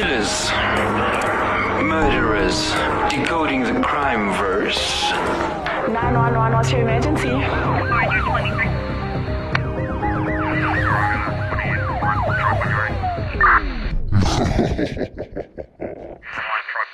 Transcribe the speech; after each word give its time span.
Killers, 0.00 0.48
murderers, 1.84 2.72
decoding 3.10 3.64
the 3.64 3.82
crime 3.82 4.32
verse. 4.38 5.10
911, 5.12 6.52
what's 6.54 6.72
your 6.72 6.80
emergency? 6.80 7.28
Line 7.28 7.44
truck, 7.44 8.08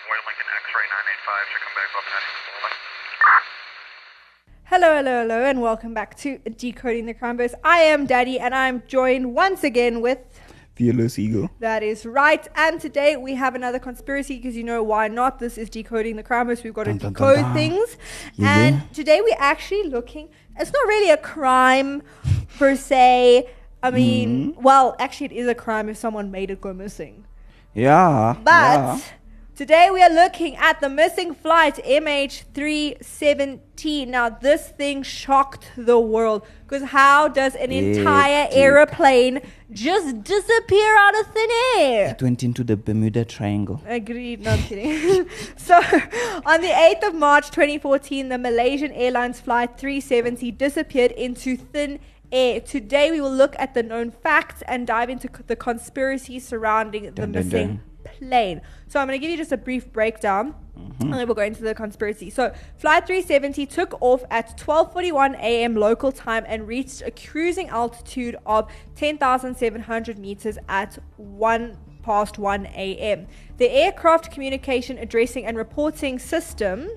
Boy 0.03 0.19
Lincoln 0.27 0.49
X-ray 0.51 0.87
985, 0.91 1.47
should 1.47 1.63
come 1.63 1.77
back 1.79 1.91
up 1.95 2.07
and 2.11 2.27
Hello, 4.65 4.91
hello, 4.97 5.23
hello, 5.23 5.45
and 5.45 5.63
welcome 5.63 5.95
back 5.95 6.17
to 6.17 6.39
Decoding 6.39 7.07
the 7.07 7.15
Crime 7.15 7.37
Verse. 7.37 7.55
I 7.63 7.83
am 7.83 8.07
Daddy, 8.07 8.41
and 8.41 8.53
I'm 8.53 8.83
joined 8.89 9.33
once 9.33 9.63
again 9.63 10.01
with. 10.01 10.19
Fearless 10.77 11.19
Eagle. 11.19 11.51
That 11.61 11.83
is 11.83 12.05
right. 12.05 12.47
And 12.55 12.79
today 12.81 13.17
we 13.17 13.35
have 13.35 13.55
another 13.55 13.79
conspiracy 13.79 14.37
because 14.37 14.57
you 14.57 14.63
know 14.63 14.83
why 14.83 15.09
not? 15.09 15.39
This 15.39 15.57
is 15.57 15.71
Decoding 15.71 16.17
the 16.17 16.23
Crime. 16.23 16.47
We've 16.49 16.75
got 16.75 16.85
to 16.85 16.91
Dun, 16.91 16.99
dun, 16.99 17.13
dun, 17.13 17.13
decode 17.15 17.37
dun. 17.45 17.55
things. 17.55 17.97
Yeah. 18.35 18.59
And 18.59 18.95
today 18.95 19.21
we're 19.23 19.37
actually 19.39 19.85
looking. 19.85 20.29
It's 20.59 20.71
not 20.73 20.87
really 20.87 21.11
a 21.11 21.17
crime 21.17 22.03
per 22.59 22.77
se. 22.77 23.49
I 23.83 23.91
mean, 23.91 24.53
Mm-hmm. 24.53 24.63
well, 24.63 24.97
actually, 24.99 25.27
it 25.27 25.33
is 25.33 25.49
a 25.49 25.55
crime 25.55 25.89
if 25.89 25.97
someone 25.97 26.31
made 26.31 26.51
it 26.51 26.61
go 26.61 26.73
missing. 26.75 27.25
Yeah. 27.75 28.37
But 28.45 28.51
yeah. 28.53 29.01
Today 29.57 29.89
we 29.91 30.01
are 30.03 30.11
looking 30.11 30.55
at 30.57 30.81
the 30.81 30.89
missing 30.89 31.35
flight 31.35 31.81
MH370. 31.85 34.07
Now, 34.07 34.29
this 34.29 34.69
thing 34.69 35.03
shocked 35.03 35.73
the 35.77 35.99
world 35.99 36.47
because 36.69 36.91
how 36.91 37.27
does 37.29 37.57
an 37.57 37.73
It 37.73 37.97
entire 37.97 38.47
aeroplane 38.51 39.41
just 39.73 40.23
disappear 40.23 40.97
out 40.99 41.19
of 41.19 41.27
thin 41.29 41.49
air? 41.79 42.11
It 42.11 42.21
went 42.23 42.43
into 42.43 42.63
the 42.63 42.77
Bermuda 42.77 43.25
Triangle. 43.25 43.81
Agreed, 43.87 44.43
no 44.43 44.51
I'm 44.51 44.59
kidding. 44.59 45.27
so, 45.57 45.77
on 46.45 46.61
the 46.61 46.69
8th 46.69 47.09
of 47.09 47.15
March 47.15 47.51
2014, 47.51 48.29
the 48.29 48.39
Malaysian 48.39 48.93
Airlines 48.93 49.41
Flight 49.41 49.79
370 49.79 50.51
disappeared 50.53 51.13
into 51.13 51.57
thin 51.57 51.99
air. 52.31 52.61
Today, 52.61 53.11
we 53.11 53.23
will 53.23 53.35
look 53.35 53.57
at 53.59 53.73
the 53.73 53.83
known 53.83 54.11
facts 54.11 54.63
and 54.69 54.87
dive 54.87 55.09
into 55.09 55.29
c- 55.29 55.43
the 55.47 55.57
conspiracy 55.57 56.39
surrounding 56.41 57.05
the 57.05 57.13
Dun, 57.13 57.33
dun, 57.33 57.45
missing 57.45 57.81
plane. 58.19 58.61
So, 58.89 59.01
I'm 59.01 59.07
going 59.07 59.19
to 59.19 59.23
give 59.23 59.31
you 59.31 59.37
just 59.37 59.53
a 59.53 59.57
brief 59.57 59.93
breakdown. 59.93 60.55
Mm-hmm. 60.79 61.03
And 61.05 61.15
then 61.15 61.27
we'll 61.27 61.35
go 61.35 61.43
into 61.43 61.63
the 61.63 61.75
conspiracy. 61.75 62.31
So, 62.31 62.53
Flight 62.77 63.07
370 63.07 63.67
took 63.67 64.01
off 64.01 64.25
at 64.31 64.59
12:41 64.59 65.35
a.m. 65.39 65.75
local 65.75 66.13
time 66.13 66.45
and 66.47 66.69
reached 66.69 67.03
a 67.03 67.11
cruising 67.11 67.69
altitude 67.69 68.37
of 68.45 68.71
10,700 68.95 70.19
meters 70.19 70.59
at 70.69 70.99
1 71.17 71.79
past 72.03 72.39
1 72.39 72.67
a.m. 72.67 73.27
The 73.57 73.69
aircraft 73.69 74.31
communication 74.31 74.97
addressing 74.99 75.45
and 75.45 75.57
reporting 75.57 76.19
system, 76.19 76.89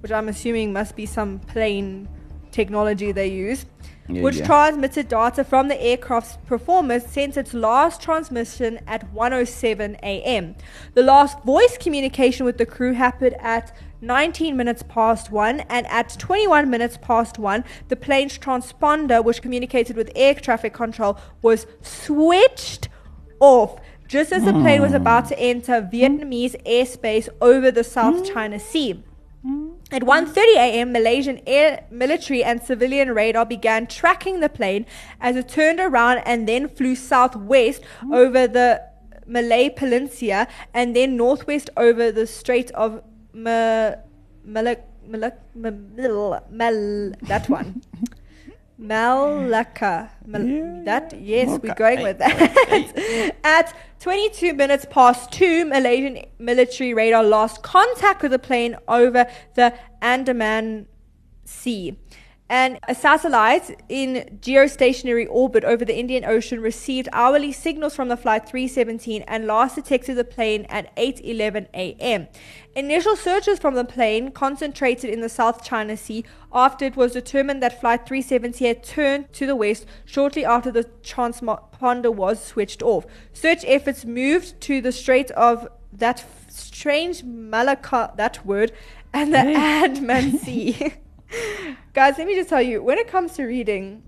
which 0.00 0.12
I'm 0.12 0.28
assuming 0.28 0.72
must 0.72 0.94
be 0.94 1.04
some 1.04 1.40
plane 1.40 2.08
technology 2.52 3.10
they 3.12 3.28
use, 3.28 3.66
Yeah, 4.08 4.22
which 4.22 4.36
yeah. 4.36 4.46
transmitted 4.46 5.08
data 5.08 5.44
from 5.44 5.68
the 5.68 5.80
aircraft's 5.80 6.36
performance, 6.46 7.06
since 7.06 7.36
its 7.36 7.54
last 7.54 8.02
transmission 8.02 8.80
at 8.86 9.14
1:07 9.14 9.94
a.m. 10.02 10.56
The 10.94 11.02
last 11.02 11.42
voice 11.44 11.78
communication 11.78 12.44
with 12.44 12.58
the 12.58 12.66
crew 12.66 12.94
happened 12.94 13.36
at 13.40 13.72
19 14.00 14.56
minutes 14.56 14.82
past 14.82 15.30
1 15.30 15.60
and 15.60 15.86
at 15.86 16.16
21 16.18 16.68
minutes 16.68 16.98
past 17.00 17.38
1 17.38 17.64
the 17.86 17.94
plane's 17.94 18.36
transponder 18.36 19.22
which 19.22 19.40
communicated 19.40 19.96
with 19.96 20.10
air 20.16 20.34
traffic 20.34 20.74
control 20.74 21.16
was 21.40 21.68
switched 21.82 22.88
off 23.38 23.78
just 24.12 24.30
as 24.30 24.44
the 24.44 24.52
plane 24.52 24.82
was 24.82 24.90
hmm. 24.90 24.96
about 24.96 25.26
to 25.26 25.38
enter 25.38 25.80
Vietnamese 25.80 26.54
airspace 26.66 27.30
over 27.40 27.70
the 27.70 27.82
South 27.82 28.30
China 28.30 28.60
Sea. 28.60 29.02
Hmm. 29.42 29.70
At 29.92 30.02
1:30 30.04 30.56
a.m., 30.56 30.90
Malaysian 30.92 31.40
air 31.46 31.84
military 31.90 32.42
and 32.42 32.62
civilian 32.62 33.10
radar 33.14 33.44
began 33.44 33.86
tracking 33.86 34.40
the 34.40 34.48
plane 34.48 34.86
as 35.20 35.36
it 35.36 35.48
turned 35.48 35.80
around 35.80 36.18
and 36.24 36.48
then 36.48 36.66
flew 36.66 36.94
southwest 36.94 37.82
over 38.10 38.48
the 38.48 38.80
Malay 39.26 39.68
Peninsula 39.68 40.48
and 40.72 40.96
then 40.96 41.18
northwest 41.18 41.68
over 41.76 42.10
the 42.10 42.26
Strait 42.26 42.70
of 42.70 43.02
Ma- 43.34 43.96
Mal- 44.44 44.76
that 47.22 47.44
one. 47.48 47.82
Malacca. 48.78 50.10
Mal- 50.26 50.42
Yeah, 50.46 50.82
that 50.84 51.20
yes, 51.20 51.58
we're 51.62 51.74
going 51.74 52.02
with 52.02 52.18
that. 52.18 53.34
At 53.44 53.74
22 54.00 54.54
minutes 54.54 54.86
past 54.90 55.30
2, 55.32 55.66
Malaysian 55.66 56.24
military 56.38 56.92
radar 56.94 57.22
lost 57.22 57.62
contact 57.62 58.22
with 58.22 58.32
the 58.32 58.38
plane 58.38 58.76
over 58.88 59.26
the 59.54 59.72
Andaman 60.00 60.86
Sea. 61.44 61.98
And 62.52 62.78
a 62.86 62.94
satellite 62.94 63.82
in 63.88 64.38
geostationary 64.42 65.26
orbit 65.30 65.64
over 65.64 65.86
the 65.86 65.98
Indian 65.98 66.22
Ocean 66.26 66.60
received 66.60 67.08
hourly 67.10 67.50
signals 67.50 67.94
from 67.94 68.08
the 68.08 68.16
flight 68.18 68.46
317 68.46 69.22
and 69.26 69.46
last 69.46 69.76
detected 69.76 70.18
the 70.18 70.24
plane 70.24 70.66
at 70.68 70.94
8:11 70.94 71.68
a.m. 71.72 72.28
Initial 72.76 73.16
searches 73.16 73.58
from 73.58 73.74
the 73.74 73.86
plane 73.86 74.32
concentrated 74.32 75.08
in 75.08 75.22
the 75.22 75.30
South 75.30 75.64
China 75.64 75.96
Sea 75.96 76.26
after 76.52 76.84
it 76.84 76.94
was 76.94 77.12
determined 77.12 77.62
that 77.62 77.80
flight 77.80 78.06
370 78.06 78.66
had 78.66 78.84
turned 78.84 79.32
to 79.32 79.46
the 79.46 79.56
west 79.56 79.86
shortly 80.04 80.44
after 80.44 80.70
the 80.70 80.84
transponder 81.02 82.14
was 82.14 82.44
switched 82.44 82.82
off. 82.82 83.06
Search 83.32 83.64
efforts 83.66 84.04
moved 84.04 84.60
to 84.60 84.82
the 84.82 84.92
Strait 84.92 85.30
of 85.30 85.68
that 85.90 86.22
strange 86.48 87.24
Malacca 87.24 88.12
that 88.18 88.44
word 88.44 88.72
and 89.14 89.32
the 89.32 89.38
Andaman 89.38 90.38
Sea. 90.44 90.96
Guys, 91.94 92.14
let 92.16 92.26
me 92.26 92.34
just 92.34 92.48
tell 92.48 92.62
you, 92.62 92.82
when 92.82 92.96
it 92.96 93.06
comes 93.06 93.32
to 93.34 93.44
reading, 93.44 94.02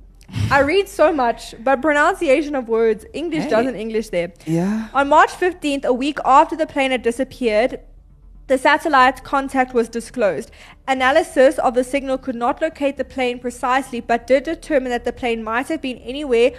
I 0.50 0.60
read 0.60 0.88
so 0.88 1.12
much, 1.12 1.54
but 1.62 1.82
pronunciation 1.82 2.54
of 2.54 2.66
words, 2.66 3.04
English 3.12 3.44
Hey. 3.44 3.50
doesn't 3.50 3.76
English 3.76 4.08
there. 4.08 4.32
Yeah. 4.46 4.88
On 4.94 5.06
March 5.08 5.30
15th, 5.32 5.84
a 5.84 5.92
week 5.92 6.18
after 6.24 6.56
the 6.56 6.66
plane 6.66 6.92
had 6.92 7.02
disappeared, 7.02 7.80
the 8.46 8.56
satellite 8.56 9.22
contact 9.22 9.74
was 9.74 9.90
disclosed. 9.90 10.50
Analysis 10.88 11.58
of 11.58 11.74
the 11.74 11.84
signal 11.84 12.16
could 12.16 12.34
not 12.34 12.62
locate 12.62 12.96
the 12.96 13.04
plane 13.04 13.38
precisely, 13.38 14.00
but 14.00 14.26
did 14.26 14.44
determine 14.44 14.88
that 14.90 15.04
the 15.04 15.12
plane 15.12 15.44
might 15.44 15.68
have 15.68 15.82
been 15.82 15.98
anywhere 15.98 16.52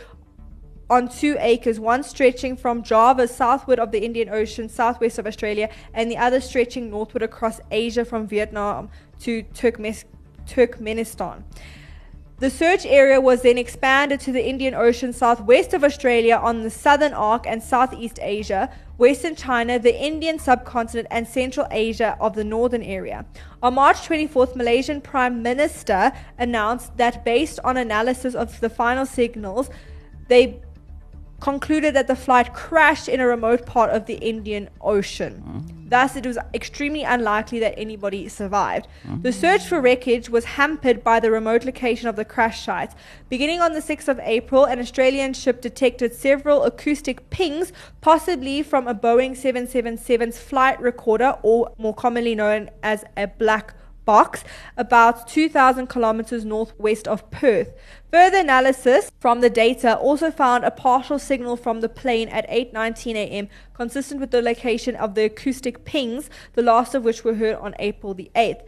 on 0.92 1.08
two 1.08 1.36
acres, 1.40 1.80
one 1.80 2.04
stretching 2.04 2.56
from 2.56 2.84
Java 2.84 3.28
southward 3.28 3.80
of 3.80 3.92
the 3.92 4.06
Indian 4.06 4.30
Ocean, 4.30 4.70
southwest 4.70 5.18
of 5.18 5.26
Australia, 5.26 5.70
and 5.92 6.12
the 6.12 6.18
other 6.18 6.40
stretching 6.40 6.92
northward 6.92 7.24
across 7.24 7.60
Asia 7.72 8.06
from 8.06 8.28
Vietnam 8.28 8.90
to 9.22 9.42
Turkmes- 9.56 10.06
Turkmenistan. 10.48 11.44
The 12.38 12.50
search 12.50 12.86
area 12.86 13.22
was 13.22 13.44
then 13.44 13.58
expanded 13.58 14.20
to 14.22 14.32
the 14.34 14.46
Indian 14.46 14.74
Ocean 14.74 15.14
southwest 15.14 15.74
of 15.74 15.86
Australia 15.86 16.36
on 16.36 16.64
the 16.64 16.70
southern 16.70 17.14
arc 17.14 17.48
and 17.48 17.64
southeast 17.64 18.20
Asia, 18.22 18.70
western 18.98 19.38
China, 19.38 19.80
the 19.80 19.98
Indian 19.98 20.38
subcontinent, 20.38 21.08
and 21.10 21.26
central 21.26 21.66
Asia 21.72 22.18
of 22.20 22.36
the 22.36 22.44
northern 22.44 22.84
area. 22.84 23.26
On 23.64 23.76
March 23.76 23.98
24th, 24.08 24.54
Malaysian 24.54 25.00
Prime 25.00 25.42
Minister 25.42 26.12
announced 26.38 26.98
that 26.98 27.24
based 27.24 27.62
on 27.64 27.78
analysis 27.78 28.36
of 28.36 28.60
the 28.60 28.70
final 28.70 29.06
signals, 29.06 29.70
they 30.28 30.60
concluded 31.40 31.94
that 31.96 32.08
the 32.08 32.16
flight 32.18 32.54
crashed 32.54 33.08
in 33.08 33.22
a 33.22 33.28
remote 33.28 33.66
part 33.66 33.92
of 33.92 34.08
the 34.08 34.16
Indian 34.16 34.70
Ocean. 34.82 35.42
Mm-hmm. 35.48 35.75
Thus, 35.88 36.16
it 36.16 36.26
was 36.26 36.40
extremely 36.54 37.04
unlikely 37.04 37.60
that 37.60 37.78
anybody 37.78 38.28
survived. 38.28 38.88
Mm-hmm. 39.08 39.22
The 39.22 39.32
search 39.32 39.66
for 39.68 39.80
wreckage 39.80 40.30
was 40.30 40.46
hampered 40.46 41.04
by 41.04 41.20
the 41.20 41.30
remote 41.30 41.64
location 41.64 42.08
of 42.08 42.16
the 42.16 42.26
crash 42.26 42.66
site. 42.66 42.94
Beginning 43.30 43.62
on 43.62 43.74
the 43.74 43.82
6th 43.82 44.08
of 44.08 44.20
April, 44.24 44.66
an 44.66 44.80
Australian 44.80 45.34
ship 45.34 45.62
detected 45.62 46.14
several 46.16 46.64
acoustic 46.64 47.30
pings, 47.30 47.72
possibly 48.02 48.64
from 48.64 48.88
a 48.88 48.96
Boeing 48.96 49.32
777's 49.32 50.40
flight 50.40 50.82
recorder, 50.82 51.38
or 51.44 51.72
more 51.78 51.94
commonly 51.94 52.34
known 52.34 52.72
as 52.82 53.04
a 53.16 53.28
black 53.28 53.76
box 54.06 54.44
about 54.78 55.28
2,000 55.28 55.88
kilometers 55.88 56.46
northwest 56.46 57.08
of 57.08 57.30
Perth. 57.32 57.74
Further 58.12 58.38
analysis 58.38 59.12
from 59.20 59.42
the 59.42 59.50
data 59.50 59.98
also 59.98 60.32
found 60.32 60.64
a 60.64 60.72
partial 60.72 61.20
signal 61.20 61.58
from 61.58 61.82
the 61.82 61.90
plane 61.90 62.30
at 62.30 62.48
8:19 62.50 63.16
a.m. 63.16 63.50
consistent 63.74 64.22
with 64.22 64.32
the 64.32 64.42
location 64.42 64.96
of 64.96 65.16
the 65.16 65.26
acoustic 65.26 65.84
pings, 65.84 66.30
the 66.54 66.62
last 66.62 66.96
of 66.96 67.04
which 67.04 67.24
were 67.24 67.34
heard 67.34 67.58
on 67.58 67.76
April 67.80 68.14
the 68.14 68.32
8th. 68.36 68.62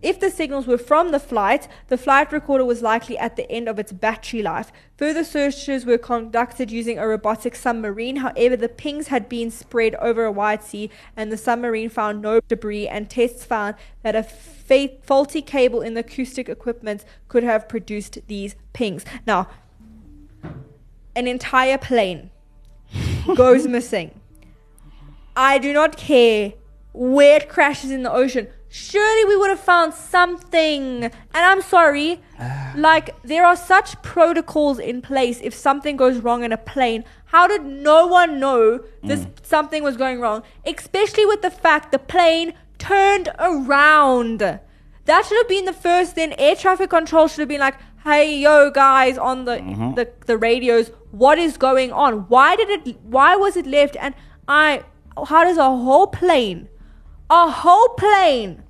If 0.00 0.20
the 0.20 0.30
signals 0.30 0.68
were 0.68 0.78
from 0.78 1.10
the 1.10 1.18
flight, 1.18 1.66
the 1.88 1.98
flight 1.98 2.30
recorder 2.30 2.64
was 2.64 2.82
likely 2.82 3.18
at 3.18 3.34
the 3.34 3.50
end 3.50 3.68
of 3.68 3.80
its 3.80 3.90
battery 3.90 4.42
life. 4.42 4.70
Further 4.96 5.24
searches 5.24 5.84
were 5.84 5.98
conducted 5.98 6.70
using 6.70 6.98
a 6.98 7.08
robotic 7.08 7.56
submarine. 7.56 8.16
However, 8.16 8.56
the 8.56 8.68
pings 8.68 9.08
had 9.08 9.28
been 9.28 9.50
spread 9.50 9.96
over 9.96 10.24
a 10.24 10.30
wide 10.30 10.62
sea 10.62 10.88
and 11.16 11.32
the 11.32 11.36
submarine 11.36 11.88
found 11.88 12.22
no 12.22 12.40
debris 12.46 12.86
and 12.86 13.10
tests 13.10 13.44
found 13.44 13.74
that 14.02 14.14
a 14.14 14.22
fa- 14.22 14.90
faulty 15.02 15.42
cable 15.42 15.80
in 15.80 15.94
the 15.94 16.00
acoustic 16.00 16.48
equipment 16.48 17.04
could 17.26 17.42
have 17.42 17.68
produced 17.68 18.18
these 18.28 18.54
pings. 18.72 19.04
Now, 19.26 19.48
an 21.16 21.26
entire 21.26 21.78
plane 21.78 22.30
goes 23.34 23.66
missing. 23.66 24.20
I 25.34 25.58
do 25.58 25.72
not 25.72 25.96
care 25.96 26.52
where 26.92 27.38
it 27.38 27.48
crashes 27.48 27.90
in 27.90 28.04
the 28.04 28.12
ocean. 28.12 28.48
Surely 28.70 29.24
we 29.24 29.36
would 29.36 29.50
have 29.50 29.60
found 29.60 29.94
something. 29.94 31.04
And 31.04 31.12
I'm 31.34 31.62
sorry, 31.62 32.20
like, 32.76 33.20
there 33.22 33.44
are 33.44 33.56
such 33.56 34.00
protocols 34.02 34.78
in 34.78 35.00
place 35.02 35.40
if 35.42 35.54
something 35.54 35.96
goes 35.96 36.18
wrong 36.18 36.44
in 36.44 36.52
a 36.52 36.58
plane. 36.58 37.04
How 37.26 37.46
did 37.46 37.64
no 37.64 38.06
one 38.06 38.40
know 38.40 38.80
this 39.02 39.20
mm. 39.20 39.30
something 39.42 39.82
was 39.82 39.96
going 39.96 40.20
wrong? 40.20 40.42
Especially 40.64 41.26
with 41.26 41.42
the 41.42 41.50
fact 41.50 41.92
the 41.92 41.98
plane 41.98 42.54
turned 42.78 43.28
around. 43.38 44.38
That 44.40 45.24
should 45.24 45.38
have 45.38 45.48
been 45.48 45.64
the 45.64 45.72
first 45.72 46.14
then 46.14 46.34
air 46.38 46.54
traffic 46.54 46.90
control 46.90 47.28
should 47.28 47.40
have 47.40 47.48
been 47.48 47.60
like, 47.60 47.76
hey 48.04 48.38
yo 48.38 48.70
guys 48.70 49.18
on 49.18 49.44
the, 49.44 49.56
mm-hmm. 49.56 49.94
the 49.94 50.10
the 50.26 50.38
radios, 50.38 50.90
what 51.10 51.38
is 51.38 51.56
going 51.56 51.92
on? 51.92 52.28
Why 52.28 52.56
did 52.56 52.70
it 52.70 52.96
why 53.02 53.36
was 53.36 53.56
it 53.56 53.66
left? 53.66 53.96
And 54.00 54.14
I 54.46 54.84
how 55.26 55.44
does 55.44 55.58
a 55.58 55.64
whole 55.64 56.06
plane 56.06 56.68
a 57.30 57.50
whole 57.50 57.88
plane 57.90 58.62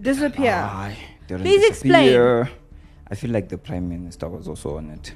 disappear? 0.00 0.52
Aye, 0.52 0.96
Please 1.28 1.64
explain. 1.66 2.48
I 3.08 3.14
feel 3.14 3.30
like 3.30 3.48
the 3.48 3.58
prime 3.58 3.88
minister 3.88 4.28
was 4.28 4.48
also 4.48 4.76
on 4.78 4.90
it. 4.90 5.14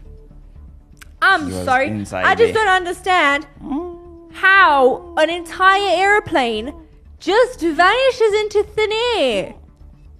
I'm 1.20 1.50
sorry. 1.50 1.90
I 1.90 2.34
just 2.34 2.52
there. 2.52 2.52
don't 2.52 2.68
understand 2.68 3.46
mm. 3.62 4.32
how 4.32 5.14
an 5.16 5.30
entire 5.30 5.90
airplane 5.98 6.74
just 7.18 7.60
vanishes 7.60 8.32
into 8.40 8.62
thin 8.62 8.90
air. 9.16 9.54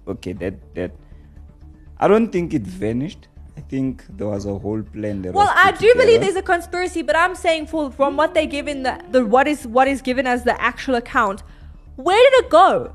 Okay, 0.07 0.33
that 0.33 0.75
that. 0.75 0.91
I 1.99 2.07
don't 2.07 2.31
think 2.31 2.53
it 2.53 2.63
vanished. 2.63 3.27
I 3.55 3.61
think 3.61 4.05
there 4.09 4.27
was 4.27 4.45
a 4.45 4.57
whole 4.57 4.81
plan. 4.81 5.21
there. 5.21 5.31
Well, 5.31 5.51
I 5.53 5.71
do 5.71 5.93
believe 5.95 6.21
there's 6.21 6.35
a 6.35 6.41
conspiracy, 6.41 7.01
but 7.01 7.15
I'm 7.15 7.35
saying 7.35 7.67
for 7.67 7.91
from 7.91 8.17
what 8.17 8.33
they 8.33 8.47
give 8.47 8.67
in 8.67 8.83
the, 8.83 9.01
the 9.11 9.25
what 9.25 9.47
is 9.47 9.67
what 9.67 9.87
is 9.87 10.01
given 10.01 10.27
as 10.27 10.43
the 10.43 10.59
actual 10.61 10.95
account, 10.95 11.43
where 12.05 12.21
did 12.29 12.45
it 12.45 12.49
go? 12.49 12.93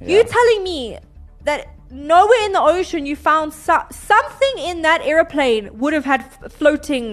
You 0.00 0.18
Yeah. 0.18 0.22
telling 0.36 0.60
me 0.62 0.98
that 1.44 1.60
nowhere 1.90 2.42
in 2.44 2.52
the 2.52 2.60
ocean 2.76 3.06
you 3.06 3.16
found 3.16 3.52
so- 3.52 3.86
something 3.90 4.54
in 4.70 4.82
that 4.82 5.00
airplane 5.02 5.64
would 5.80 5.92
have 5.98 6.04
had 6.04 6.20
f- 6.20 6.52
floating 6.52 7.06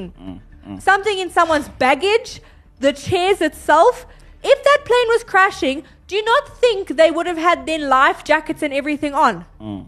Mm, 0.68 0.82
something 0.82 1.18
in 1.24 1.30
someone's 1.38 1.70
baggage, 1.86 2.42
the 2.80 2.92
chairs 2.92 3.40
itself. 3.42 4.06
If 4.44 4.64
that 4.64 4.80
plane 4.90 5.08
was 5.16 5.24
crashing, 5.24 5.84
do 6.08 6.16
you 6.16 6.24
not 6.34 6.44
think 6.64 6.82
they 7.02 7.10
would 7.12 7.28
have 7.28 7.38
had 7.50 7.66
their 7.66 7.80
life 7.80 8.24
jackets 8.24 8.62
and 8.62 8.74
everything 8.74 9.14
on? 9.14 9.46
Mm. 9.62 9.86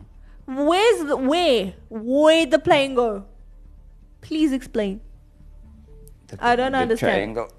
Where's 0.69 0.99
the 1.09 1.17
where? 1.17 1.73
Where'd 1.89 2.51
the 2.51 2.59
plane 2.59 2.95
go? 2.95 3.25
Please 4.21 4.51
explain. 4.53 5.01
The- 6.27 6.37
I 6.41 6.55
don't 6.55 6.71
the 6.73 6.77
understand. 6.85 7.13
Triangle. 7.15 7.49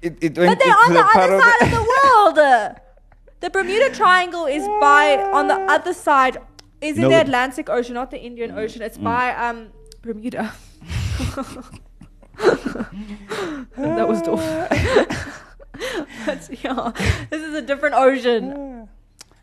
It, 0.00 0.12
it 0.20 0.34
But 0.34 0.58
they're 0.58 0.80
on 0.86 0.92
the 0.94 1.06
other 1.14 1.34
of 1.36 1.42
side 1.42 1.62
of 1.62 1.70
the 1.78 1.84
world. 1.92 2.38
The 3.42 3.50
Bermuda 3.50 3.90
Triangle 3.94 4.46
is 4.46 4.64
by 4.80 5.18
on 5.32 5.48
the 5.48 5.54
other 5.74 5.92
side. 5.92 6.38
Is 6.80 6.96
in 6.96 7.02
No, 7.02 7.08
the 7.10 7.16
but- 7.16 7.26
Atlantic 7.26 7.68
Ocean, 7.68 7.94
not 7.94 8.10
the 8.10 8.20
Indian 8.20 8.52
Ocean. 8.58 8.82
It's 8.82 8.98
by 8.98 9.34
um 9.34 9.68
Bermuda. 10.02 10.52
that 13.76 14.08
was. 14.08 14.22
But, 14.22 14.72
yeah, 16.64 16.92
this 17.30 17.42
is 17.42 17.54
a 17.54 17.62
different 17.62 17.94
ocean. 17.96 18.88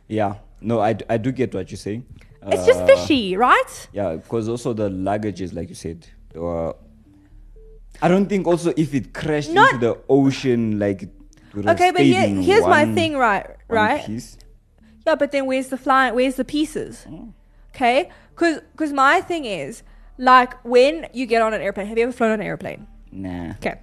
Yeah. 0.08 0.36
No, 0.62 0.80
I, 0.82 0.94
d- 0.94 1.06
I 1.10 1.18
do 1.18 1.32
get 1.32 1.54
what 1.54 1.72
you're 1.72 1.78
saying. 1.78 2.06
It's 2.48 2.66
just 2.66 2.82
Uh, 2.82 2.86
fishy, 2.88 3.36
right? 3.38 3.88
Yeah, 3.94 4.16
because 4.16 4.50
also 4.50 4.74
the 4.74 4.90
luggages, 4.90 5.54
like 5.54 5.70
you 5.70 5.76
said, 5.76 6.06
were. 6.36 6.76
I 8.02 8.08
don't 8.08 8.28
think 8.28 8.48
also 8.48 8.74
if 8.78 8.94
it 8.94 9.14
crashed 9.14 9.52
Not- 9.52 9.74
into 9.74 9.88
the 9.88 9.98
ocean, 10.10 10.80
like. 10.80 11.08
It 11.50 11.56
would 11.56 11.66
have 11.66 11.76
Okay, 11.76 11.92
but 11.92 12.02
here, 12.02 12.28
here's 12.28 12.66
my 12.66 12.86
thing, 12.94 13.18
right? 13.18 13.46
Right? 13.68 14.06
piece. 14.06 14.38
Yeah, 15.06 15.16
but 15.16 15.32
then 15.32 15.46
where's 15.46 15.68
the 15.68 15.78
fly? 15.78 16.12
Where's 16.12 16.36
the 16.36 16.46
pieces? 16.46 17.08
Okay, 17.76 18.10
because 18.32 18.62
because 18.72 18.92
my 18.94 19.22
thing 19.22 19.46
is 19.46 19.84
like 20.18 20.64
when 20.64 21.08
you 21.14 21.26
get 21.26 21.42
on 21.42 21.54
an 21.54 21.62
airplane. 21.62 21.88
Have 21.88 21.98
you 21.98 22.04
ever 22.04 22.12
flown 22.12 22.32
on 22.32 22.42
an 22.42 22.46
airplane? 22.46 22.88
Nah. 23.12 23.52
Okay. 23.52 23.80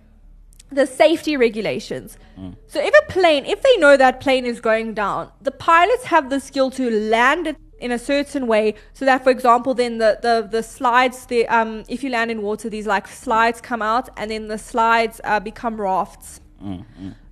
The 0.70 0.86
safety 0.86 1.36
regulations. 1.36 2.18
So 2.66 2.80
if 2.80 2.92
a 2.92 3.12
plane, 3.12 3.46
if 3.46 3.62
they 3.62 3.76
know 3.76 3.96
that 3.96 4.20
plane 4.20 4.44
is 4.44 4.60
going 4.60 4.94
down, 4.94 5.30
the 5.40 5.52
pilots 5.52 6.04
have 6.04 6.28
the 6.28 6.40
skill 6.40 6.70
to 6.72 6.90
land 6.90 7.46
it 7.46 7.56
in 7.78 7.92
a 7.92 7.98
certain 7.98 8.46
way 8.46 8.74
so 8.94 9.04
that 9.04 9.22
for 9.22 9.30
example 9.30 9.74
then 9.74 9.98
the, 9.98 10.18
the, 10.22 10.48
the 10.50 10.62
slides 10.62 11.26
the 11.26 11.46
um 11.48 11.84
if 11.88 12.02
you 12.02 12.08
land 12.08 12.30
in 12.30 12.40
water 12.40 12.70
these 12.70 12.86
like 12.86 13.06
slides 13.06 13.60
come 13.60 13.82
out 13.82 14.08
and 14.16 14.30
then 14.30 14.48
the 14.48 14.56
slides 14.56 15.20
uh, 15.24 15.38
become 15.38 15.78
rafts 15.78 16.40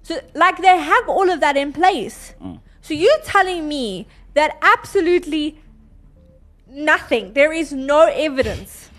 so 0.04 0.20
like 0.34 0.62
they 0.62 0.78
have 0.78 1.08
all 1.08 1.28
of 1.34 1.40
that 1.40 1.56
in 1.56 1.72
place 1.72 2.34
so 2.80 2.94
you're 2.94 3.22
telling 3.24 3.66
me 3.66 4.06
that 4.34 4.56
absolutely 4.62 5.58
nothing 6.68 7.32
there 7.32 7.52
is 7.52 7.72
no 7.72 8.02
evidence 8.30 8.90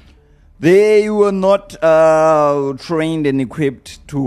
They 0.57 1.09
were 1.09 1.33
not 1.33 1.75
uh, 1.83 2.73
trained 2.79 3.27
and 3.27 3.41
equipped 3.41 4.07
to 4.07 4.19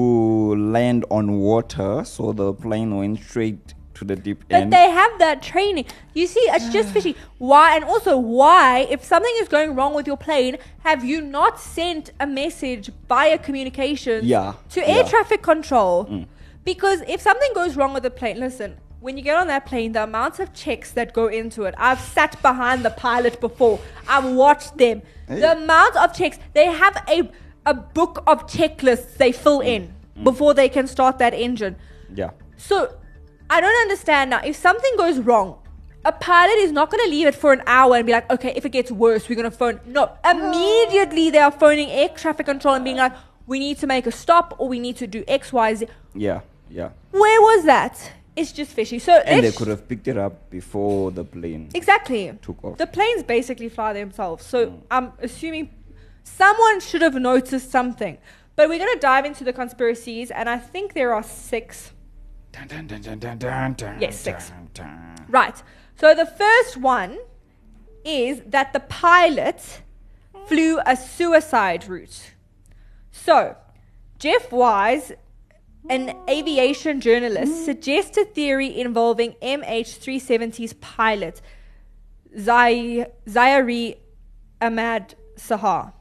land 0.56 1.06
on 1.10 1.38
water, 1.38 2.04
so 2.04 2.32
the 2.32 2.52
plane 2.52 2.96
went 2.98 3.20
straight 3.20 3.72
to 3.94 4.04
the 4.04 4.14
deep 4.14 4.44
But 4.48 4.56
end. 4.56 4.70
But 4.70 4.76
they 4.76 4.90
have 4.90 5.18
that 5.20 5.42
training. 5.42 5.86
You 6.14 6.26
see, 6.26 6.40
it's 6.40 6.68
just 6.68 6.92
fishy. 6.96 7.16
Why? 7.38 7.76
And 7.76 7.84
also, 7.84 8.18
why, 8.18 8.86
if 8.90 9.04
something 9.04 9.32
is 9.40 9.48
going 9.48 9.74
wrong 9.74 9.94
with 9.94 10.06
your 10.06 10.18
plane, 10.18 10.58
have 10.80 11.02
you 11.02 11.22
not 11.22 11.58
sent 11.58 12.10
a 12.20 12.26
message 12.26 12.90
via 13.08 13.38
communications 13.38 14.24
Yeah, 14.24 14.52
to 14.70 14.86
air 14.86 14.96
yeah. 14.96 15.02
Mm. 15.04 15.08
traffic 15.08 15.42
control? 15.42 16.26
Because 16.64 17.02
if 17.08 17.20
something 17.20 17.50
goes 17.54 17.76
wrong 17.76 17.94
with 17.94 18.02
the 18.02 18.10
plane, 18.10 18.38
listen, 18.40 18.76
when 19.00 19.16
you 19.16 19.22
get 19.22 19.36
on 19.36 19.46
that 19.46 19.64
plane, 19.66 19.92
the 19.92 20.02
amount 20.02 20.38
of 20.40 20.52
checks 20.52 20.90
that 20.92 21.12
go 21.14 21.26
into 21.28 21.62
it, 21.64 21.74
I've 21.78 22.00
sat 22.00 22.40
behind 22.42 22.84
the 22.84 22.90
pilot 22.90 23.40
before, 23.40 23.78
I've 24.08 24.24
watched 24.32 24.76
them. 24.76 25.02
The 25.28 25.52
amount 25.52 25.96
of 25.96 26.14
checks, 26.14 26.38
they 26.54 26.66
have 26.66 26.96
a, 27.08 27.30
a 27.66 27.74
book 27.74 28.22
of 28.26 28.46
checklists 28.46 29.16
they 29.16 29.32
fill 29.32 29.60
in 29.60 29.94
Mm. 30.18 30.24
before 30.24 30.52
they 30.52 30.68
can 30.68 30.88
start 30.88 31.18
that 31.18 31.32
engine. 31.32 31.76
yeah. 32.12 32.30
So 32.56 32.92
I 33.48 33.60
don't 33.60 33.80
understand 33.82 34.30
now. 34.30 34.40
If 34.44 34.56
something 34.56 34.90
goes 34.96 35.20
wrong, 35.20 35.58
a 36.04 36.10
pilot 36.10 36.56
is 36.58 36.72
not 36.72 36.90
going 36.90 37.04
to 37.04 37.10
leave 37.10 37.28
it 37.28 37.36
for 37.36 37.52
an 37.52 37.62
hour 37.68 37.94
and 37.94 38.04
be 38.04 38.10
like, 38.10 38.28
okay, 38.32 38.52
if 38.56 38.64
it 38.66 38.70
gets 38.70 38.90
worse, 38.90 39.28
we're 39.28 39.36
going 39.36 39.48
to 39.48 39.56
phone. 39.56 39.78
No, 39.86 40.10
immediately 40.28 41.30
they 41.30 41.38
are 41.38 41.52
phoning 41.52 41.88
air 41.90 42.08
traffic 42.08 42.46
control 42.46 42.74
and 42.74 42.82
being 42.84 42.96
like, 42.96 43.12
we 43.48 43.58
need 43.58 43.78
to 43.78 43.86
make 43.86 44.06
a 44.06 44.12
stop 44.12 44.54
or 44.58 44.68
we 44.68 44.78
need 44.78 44.96
to 44.98 45.06
do 45.06 45.24
X, 45.26 45.52
Y, 45.52 45.74
Z. 45.74 45.86
Yeah, 46.14 46.42
yeah. 46.70 46.90
Where 47.10 47.40
was 47.40 47.64
that? 47.64 48.12
It's 48.36 48.52
just 48.52 48.70
fishy. 48.70 49.00
So 49.00 49.14
And 49.14 49.44
they 49.44 49.50
could 49.50 49.66
have 49.66 49.88
picked 49.88 50.06
it 50.06 50.16
up 50.16 50.48
before 50.50 51.10
the 51.10 51.24
plane. 51.24 51.70
exactly 51.74 52.38
Took 52.40 52.62
off. 52.62 52.78
The 52.78 52.86
planes 52.86 53.24
basically 53.24 53.68
fly 53.68 53.94
themselves. 53.94 54.46
So 54.46 54.66
mm. 54.66 54.80
I'm 54.92 55.12
assuming 55.20 55.70
someone 56.22 56.78
should 56.78 57.02
have 57.02 57.14
noticed 57.14 57.70
something. 57.70 58.18
But 58.54 58.68
we're 58.68 58.78
going 58.78 58.94
to 58.94 59.00
dive 59.00 59.24
into 59.24 59.44
the 59.44 59.52
conspiracies, 59.52 60.32
and 60.32 60.48
I 60.48 60.58
think 60.58 60.92
there 60.92 61.14
are 61.14 61.22
six. 61.22 61.92
Dun, 62.50 62.86
dun, 62.86 63.38
dun, 63.38 64.00
Yes, 64.00 64.18
six. 64.18 64.52
Right. 65.28 65.62
So 65.96 66.14
the 66.14 66.26
first 66.26 66.76
one 66.76 67.18
is 68.04 68.42
that 68.46 68.72
the 68.72 68.80
pilot 68.80 69.82
flew 70.46 70.80
a 70.84 70.96
suicide 70.96 71.88
route. 71.88 72.32
So, 73.24 73.56
Jeff 74.18 74.50
Wise, 74.52 75.12
an 75.88 76.16
aviation 76.28 77.00
journalist, 77.00 77.64
suggests 77.64 78.16
a 78.16 78.24
theory 78.24 78.78
involving 78.78 79.32
MH370's 79.42 80.74
pilot, 80.74 81.40
Zai- 82.38 83.06
Zaharie 83.26 83.96
Ahmad 84.60 85.14
Sahar 85.36 85.92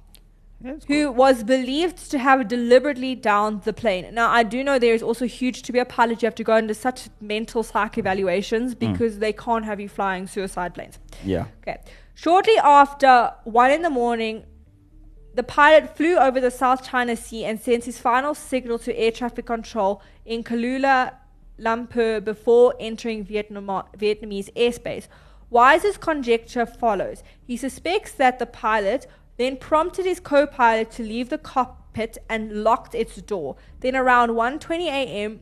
who 0.87 1.11
was 1.11 1.43
believed 1.43 2.09
to 2.09 2.17
have 2.17 2.47
deliberately 2.47 3.13
downed 3.13 3.63
the 3.63 3.73
plane. 3.73 4.13
Now, 4.13 4.31
I 4.31 4.43
do 4.43 4.63
know 4.63 4.79
there 4.79 4.95
is 4.95 5.03
also 5.03 5.25
huge 5.25 5.61
to 5.63 5.71
be 5.71 5.79
a 5.79 5.85
pilot. 5.85 6.21
You 6.21 6.25
have 6.25 6.35
to 6.35 6.43
go 6.43 6.53
under 6.53 6.73
such 6.73 7.09
mental 7.21 7.61
psych 7.61 7.97
evaluations 7.97 8.73
hmm. 8.73 8.91
because 8.91 9.19
they 9.19 9.33
can't 9.33 9.65
have 9.65 9.79
you 9.79 9.87
flying 9.87 10.25
suicide 10.25 10.73
planes. 10.73 10.97
Yeah. 11.23 11.45
Okay. 11.61 11.77
Shortly 12.15 12.57
after 12.57 13.33
one 13.43 13.69
in 13.69 13.83
the 13.83 13.91
morning, 13.91 14.45
the 15.37 15.43
pilot 15.43 15.95
flew 15.95 16.17
over 16.17 16.41
the 16.41 16.49
South 16.49 16.83
China 16.83 17.15
Sea 17.15 17.45
and 17.45 17.61
sent 17.61 17.83
his 17.83 17.99
final 17.99 18.33
signal 18.33 18.79
to 18.79 18.97
air 18.97 19.11
traffic 19.11 19.45
control 19.45 20.01
in 20.25 20.43
Kuala 20.43 21.13
Lumpur 21.59 22.25
before 22.25 22.73
entering 22.79 23.23
Vietnam- 23.23 23.85
Vietnamese 23.95 24.51
airspace. 24.55 25.07
Wise's 25.51 25.95
conjecture 25.95 26.65
follows. 26.65 27.21
He 27.45 27.55
suspects 27.55 28.13
that 28.13 28.39
the 28.39 28.47
pilot 28.47 29.05
then 29.37 29.57
prompted 29.57 30.05
his 30.07 30.19
co-pilot 30.19 30.89
to 30.93 31.03
leave 31.03 31.29
the 31.29 31.37
cockpit 31.37 32.17
and 32.27 32.63
locked 32.63 32.95
its 32.95 33.17
door. 33.17 33.57
Then 33.81 33.95
around 33.95 34.31
1:20 34.31 34.87
a.m., 34.87 35.41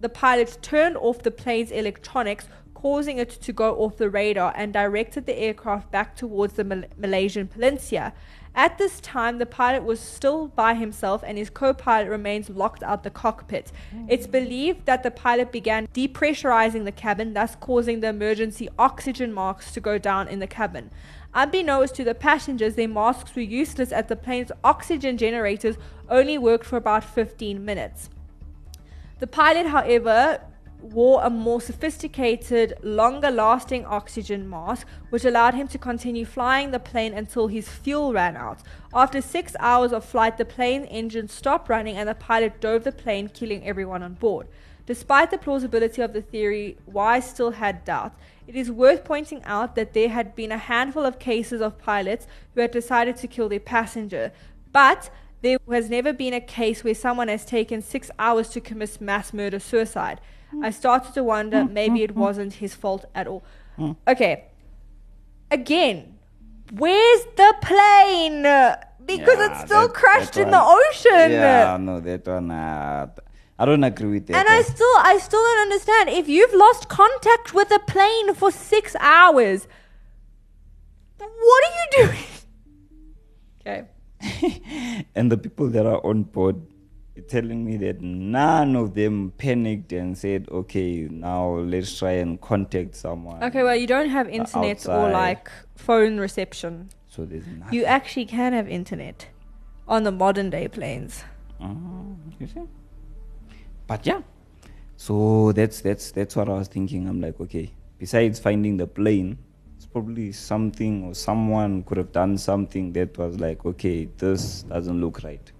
the 0.00 0.08
pilot 0.08 0.56
turned 0.62 0.96
off 0.96 1.22
the 1.22 1.30
plane's 1.30 1.70
electronics, 1.70 2.48
causing 2.72 3.18
it 3.18 3.30
to 3.42 3.52
go 3.52 3.76
off 3.76 3.98
the 3.98 4.08
radar 4.08 4.54
and 4.56 4.72
directed 4.72 5.26
the 5.26 5.38
aircraft 5.38 5.90
back 5.90 6.16
towards 6.16 6.54
the 6.54 6.64
Mal- 6.64 6.84
Malaysian 6.96 7.48
peninsula. 7.48 8.14
At 8.56 8.78
this 8.78 9.02
time, 9.02 9.36
the 9.36 9.44
pilot 9.44 9.84
was 9.84 10.00
still 10.00 10.48
by 10.48 10.72
himself 10.72 11.22
and 11.26 11.36
his 11.36 11.50
co 11.50 11.74
pilot 11.74 12.08
remains 12.08 12.48
locked 12.48 12.82
out 12.82 13.02
the 13.02 13.10
cockpit. 13.10 13.70
It's 14.08 14.26
believed 14.26 14.86
that 14.86 15.02
the 15.02 15.10
pilot 15.10 15.52
began 15.52 15.86
depressurizing 15.88 16.86
the 16.86 16.92
cabin, 16.92 17.34
thus 17.34 17.54
causing 17.54 18.00
the 18.00 18.08
emergency 18.08 18.70
oxygen 18.78 19.34
masks 19.34 19.72
to 19.72 19.80
go 19.80 19.98
down 19.98 20.28
in 20.28 20.38
the 20.38 20.46
cabin. 20.46 20.90
Unbeknownst 21.34 21.94
to 21.96 22.04
the 22.04 22.14
passengers, 22.14 22.76
their 22.76 22.88
masks 22.88 23.36
were 23.36 23.42
useless 23.42 23.92
as 23.92 24.06
the 24.06 24.16
plane's 24.16 24.50
oxygen 24.64 25.18
generators 25.18 25.76
only 26.08 26.38
worked 26.38 26.64
for 26.64 26.78
about 26.78 27.04
15 27.04 27.62
minutes. 27.62 28.08
The 29.18 29.26
pilot, 29.26 29.66
however, 29.66 30.40
wore 30.80 31.22
a 31.22 31.30
more 31.30 31.60
sophisticated, 31.60 32.74
longer 32.82 33.30
lasting 33.30 33.84
oxygen 33.86 34.48
mask, 34.48 34.86
which 35.10 35.24
allowed 35.24 35.54
him 35.54 35.68
to 35.68 35.78
continue 35.78 36.24
flying 36.24 36.70
the 36.70 36.78
plane 36.78 37.14
until 37.14 37.48
his 37.48 37.68
fuel 37.68 38.12
ran 38.12 38.36
out. 38.36 38.60
After 38.94 39.20
six 39.20 39.54
hours 39.58 39.92
of 39.92 40.04
flight, 40.04 40.38
the 40.38 40.44
plane 40.44 40.84
engine 40.84 41.28
stopped 41.28 41.68
running 41.68 41.96
and 41.96 42.08
the 42.08 42.14
pilot 42.14 42.60
dove 42.60 42.84
the 42.84 42.92
plane, 42.92 43.28
killing 43.28 43.66
everyone 43.66 44.02
on 44.02 44.14
board. 44.14 44.48
Despite 44.86 45.32
the 45.32 45.38
plausibility 45.38 46.00
of 46.00 46.12
the 46.12 46.22
theory, 46.22 46.78
Wise 46.86 47.28
still 47.28 47.50
had 47.52 47.84
doubts. 47.84 48.16
It 48.46 48.54
is 48.54 48.70
worth 48.70 49.04
pointing 49.04 49.42
out 49.42 49.74
that 49.74 49.92
there 49.94 50.08
had 50.08 50.36
been 50.36 50.52
a 50.52 50.58
handful 50.58 51.04
of 51.04 51.18
cases 51.18 51.60
of 51.60 51.78
pilots 51.78 52.28
who 52.54 52.60
had 52.60 52.70
decided 52.70 53.16
to 53.16 53.26
kill 53.26 53.48
their 53.48 53.58
passenger, 53.58 54.32
but 54.72 55.10
there 55.42 55.58
has 55.70 55.90
never 55.90 56.12
been 56.12 56.34
a 56.34 56.40
case 56.40 56.84
where 56.84 56.94
someone 56.94 57.28
has 57.28 57.44
taken 57.44 57.82
six 57.82 58.10
hours 58.18 58.48
to 58.50 58.60
commit 58.60 59.00
mass 59.00 59.32
murder 59.32 59.58
suicide. 59.58 60.20
I 60.62 60.70
started 60.70 61.12
to 61.14 61.22
wonder 61.24 61.58
mm, 61.64 61.72
maybe 61.72 61.98
mm, 62.00 62.04
it 62.04 62.12
mm. 62.14 62.18
wasn't 62.18 62.54
his 62.54 62.74
fault 62.74 63.04
at 63.14 63.26
all. 63.26 63.42
Okay. 64.08 64.44
Again, 65.50 66.14
where's 66.72 67.24
the 67.36 67.54
plane? 67.62 68.42
Because 69.04 69.38
Yeah, 69.38 69.50
it's 69.52 69.60
still 69.66 69.86
that- 69.88 69.94
crashed 69.94 70.34
that 70.34 70.42
in 70.42 70.50
the 70.50 70.58
one- 70.58 70.78
ocean. 70.90 71.30
Yeah, 71.32 71.76
no, 71.80 72.00
that 72.00 72.26
one. 72.26 72.50
Uh, 72.50 73.06
I 73.58 73.64
don't 73.64 73.84
agree 73.84 74.10
with 74.14 74.26
that. 74.28 74.36
And 74.36 74.48
I 74.48 74.56
one. 74.56 74.64
still, 74.64 74.96
I 74.98 75.18
still 75.18 75.40
don't 75.40 75.58
understand. 75.60 76.08
If 76.10 76.28
you've 76.28 76.52
lost 76.54 76.88
contact 76.88 77.54
with 77.54 77.70
a 77.70 77.78
plane 77.78 78.34
for 78.34 78.50
six 78.50 78.94
hours, 79.00 79.66
what 81.18 81.64
are 81.64 81.74
you 81.78 82.06
doing? 82.06 82.24
Okay. 83.66 83.84
and 85.16 85.30
the 85.32 85.36
people 85.36 85.68
that 85.70 85.84
are 85.86 86.00
on 86.06 86.22
board 86.22 86.54
are 86.56 86.75
telling 87.28 87.64
me 87.64 87.76
that 87.78 88.00
none 88.00 88.76
of 88.76 88.94
them 88.94 89.32
panicked 89.38 89.92
and 89.92 90.16
said, 90.16 90.48
"Okay, 90.50 91.08
now 91.10 91.56
let's 91.56 91.98
try 91.98 92.12
and 92.12 92.40
contact 92.40 92.94
someone." 92.94 93.42
Okay, 93.42 93.62
well, 93.62 93.76
you 93.76 93.86
don't 93.86 94.08
have 94.08 94.28
internet 94.28 94.86
or 94.88 95.10
like 95.10 95.50
phone 95.74 96.18
reception. 96.18 96.90
So 97.08 97.24
there's 97.24 97.46
nothing. 97.46 97.74
You 97.74 97.84
actually 97.84 98.26
can 98.26 98.52
have 98.52 98.68
internet 98.68 99.28
on 99.88 100.04
the 100.04 100.12
modern 100.12 100.50
day 100.50 100.68
planes. 100.68 101.24
Oh, 101.60 102.16
you 102.38 102.46
see? 102.46 102.62
But 103.86 104.06
yeah. 104.06 104.20
So 104.96 105.52
that's 105.52 105.80
that's 105.80 106.10
that's 106.10 106.36
what 106.36 106.48
I 106.48 106.54
was 106.54 106.68
thinking. 106.68 107.08
I'm 107.08 107.20
like, 107.20 107.40
okay, 107.40 107.70
besides 107.98 108.38
finding 108.38 108.76
the 108.76 108.86
plane, 108.86 109.38
it's 109.76 109.86
probably 109.86 110.32
something 110.32 111.04
or 111.04 111.14
someone 111.14 111.82
could 111.84 111.98
have 111.98 112.12
done 112.12 112.38
something 112.38 112.92
that 112.92 113.16
was 113.18 113.38
like, 113.38 113.64
okay, 113.64 114.08
this 114.18 114.62
doesn't 114.62 115.00
look 115.00 115.22
right. 115.22 115.52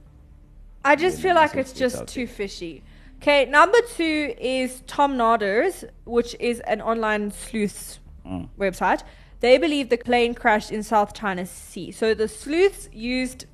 I 0.87 0.95
just 0.97 1.21
feel 1.21 1.35
like 1.35 1.57
it's 1.57 1.73
just 1.73 2.07
too 2.07 2.27
fishy. 2.27 2.83
Okay, 3.21 3.47
number 3.47 3.79
two 3.97 4.35
is 4.39 4.83
Tomnodders, 4.87 5.85
which 6.05 6.37
is 6.39 6.61
an 6.61 6.81
online 6.81 7.31
sleuths 7.31 7.99
Mm. 8.27 8.49
website. 8.59 9.03
They 9.41 9.57
believe 9.59 9.89
the 9.89 9.99
plane 9.99 10.35
crashed 10.35 10.73
in 10.73 10.83
South 10.83 11.13
China 11.13 11.47
Sea. 11.47 11.93
So 11.93 12.15
the 12.15 12.29
sleuths 12.29 12.89
used 12.93 13.47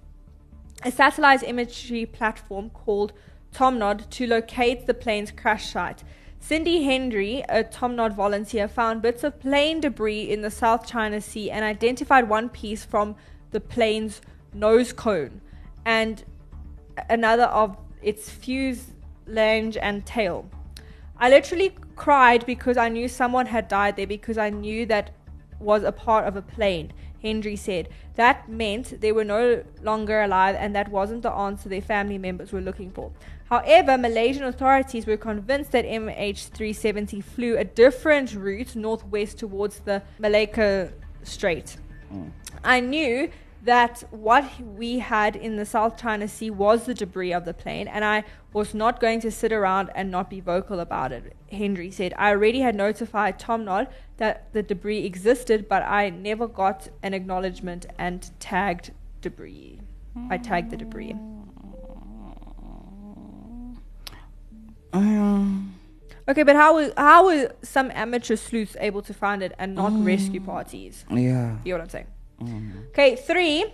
a 0.82 0.90
satellite 0.90 1.42
imagery 1.42 2.06
platform 2.06 2.70
called 2.70 3.12
Tomnod 3.52 4.08
to 4.10 4.26
locate 4.26 4.86
the 4.86 4.94
plane's 4.94 5.30
crash 5.30 5.66
site. 5.72 6.02
Cindy 6.40 6.82
Hendry, 6.84 7.44
a 7.48 7.62
Tomnod 7.64 8.14
volunteer, 8.14 8.66
found 8.66 9.02
bits 9.02 9.22
of 9.24 9.38
plane 9.38 9.80
debris 9.80 10.22
in 10.22 10.40
the 10.40 10.50
South 10.50 10.86
China 10.86 11.20
Sea 11.20 11.50
and 11.50 11.64
identified 11.64 12.28
one 12.28 12.48
piece 12.48 12.84
from 12.84 13.14
the 13.52 13.60
plane's 13.60 14.20
nose 14.54 14.92
cone 14.92 15.40
and 15.84 16.24
another 17.08 17.44
of 17.44 17.76
its 18.02 18.28
fuselage 18.30 19.76
and 19.76 20.04
tail. 20.04 20.48
I 21.18 21.28
literally 21.28 21.76
cried 21.96 22.44
because 22.46 22.76
I 22.76 22.88
knew 22.88 23.08
someone 23.08 23.46
had 23.46 23.68
died 23.68 23.96
there 23.96 24.06
because 24.06 24.38
I 24.38 24.50
knew 24.50 24.86
that 24.86 25.10
was 25.60 25.84
a 25.84 25.92
part 25.92 26.26
of 26.26 26.36
a 26.36 26.42
plane. 26.42 26.92
Hendry 27.22 27.54
said 27.54 27.88
that 28.16 28.48
meant 28.48 29.00
they 29.00 29.12
were 29.12 29.24
no 29.24 29.62
longer 29.80 30.22
alive 30.22 30.56
and 30.58 30.74
that 30.74 30.88
wasn't 30.88 31.22
the 31.22 31.30
answer 31.30 31.68
their 31.68 31.80
family 31.80 32.18
members 32.18 32.52
were 32.52 32.60
looking 32.60 32.90
for. 32.90 33.12
However, 33.48 33.96
Malaysian 33.96 34.44
authorities 34.44 35.06
were 35.06 35.16
convinced 35.16 35.72
that 35.72 35.84
MH370 35.84 37.22
flew 37.22 37.56
a 37.56 37.64
different 37.64 38.34
route 38.34 38.74
northwest 38.74 39.38
towards 39.38 39.80
the 39.80 40.02
Malacca 40.18 40.92
Strait. 41.22 41.76
Hmm. 42.08 42.28
I 42.64 42.80
knew 42.80 43.30
that 43.62 44.02
what 44.10 44.60
we 44.60 44.98
had 44.98 45.36
in 45.36 45.56
the 45.56 45.64
South 45.64 45.96
China 45.96 46.26
Sea 46.26 46.50
was 46.50 46.86
the 46.86 46.94
debris 46.94 47.32
of 47.32 47.44
the 47.44 47.54
plane, 47.54 47.86
and 47.86 48.04
I 48.04 48.24
was 48.52 48.74
not 48.74 49.00
going 49.00 49.20
to 49.20 49.30
sit 49.30 49.52
around 49.52 49.90
and 49.94 50.10
not 50.10 50.28
be 50.28 50.40
vocal 50.40 50.80
about 50.80 51.12
it. 51.12 51.34
Hendry 51.50 51.90
said, 51.90 52.12
I 52.18 52.30
already 52.30 52.60
had 52.60 52.74
notified 52.74 53.38
Tomnod 53.38 53.88
that 54.16 54.52
the 54.52 54.62
debris 54.62 55.04
existed, 55.04 55.68
but 55.68 55.82
I 55.82 56.10
never 56.10 56.48
got 56.48 56.88
an 57.02 57.14
acknowledgement 57.14 57.86
and 57.98 58.30
tagged 58.40 58.90
debris. 59.20 59.80
I 60.28 60.38
tagged 60.38 60.70
the 60.70 60.76
debris. 60.76 61.16
Um, 64.92 65.74
Okay, 66.28 66.42
but 66.44 66.54
how 66.54 66.74
were, 66.74 66.92
how 66.96 67.26
were 67.26 67.52
some 67.62 67.90
amateur 67.92 68.36
sleuths 68.36 68.76
able 68.78 69.02
to 69.02 69.14
find 69.14 69.42
it 69.42 69.52
and 69.58 69.74
not 69.74 69.92
rescue 70.04 70.40
parties? 70.40 71.04
yeah. 71.10 71.56
You 71.64 71.72
know 71.72 71.78
what 71.78 71.84
I'm 71.84 71.88
saying? 71.88 72.06
Okay, 72.90 73.16
three, 73.16 73.64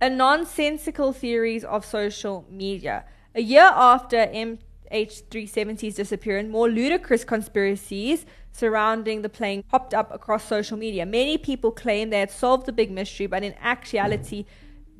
a 0.00 0.08
nonsensical 0.08 1.12
theories 1.12 1.64
of 1.64 1.84
social 1.84 2.46
media. 2.50 3.04
A 3.34 3.42
year 3.42 3.70
after 3.74 4.16
MH370's 4.16 5.94
disappearance, 5.94 6.50
more 6.50 6.68
ludicrous 6.68 7.24
conspiracies 7.24 8.26
surrounding 8.52 9.22
the 9.22 9.28
plane 9.28 9.62
popped 9.62 9.94
up 9.94 10.12
across 10.12 10.44
social 10.44 10.76
media. 10.76 11.06
Many 11.06 11.38
people 11.38 11.70
claim 11.70 12.10
they 12.10 12.20
had 12.20 12.30
solved 12.30 12.66
the 12.66 12.72
big 12.72 12.90
mystery, 12.90 13.26
but 13.26 13.42
in 13.42 13.54
actuality, 13.60 14.46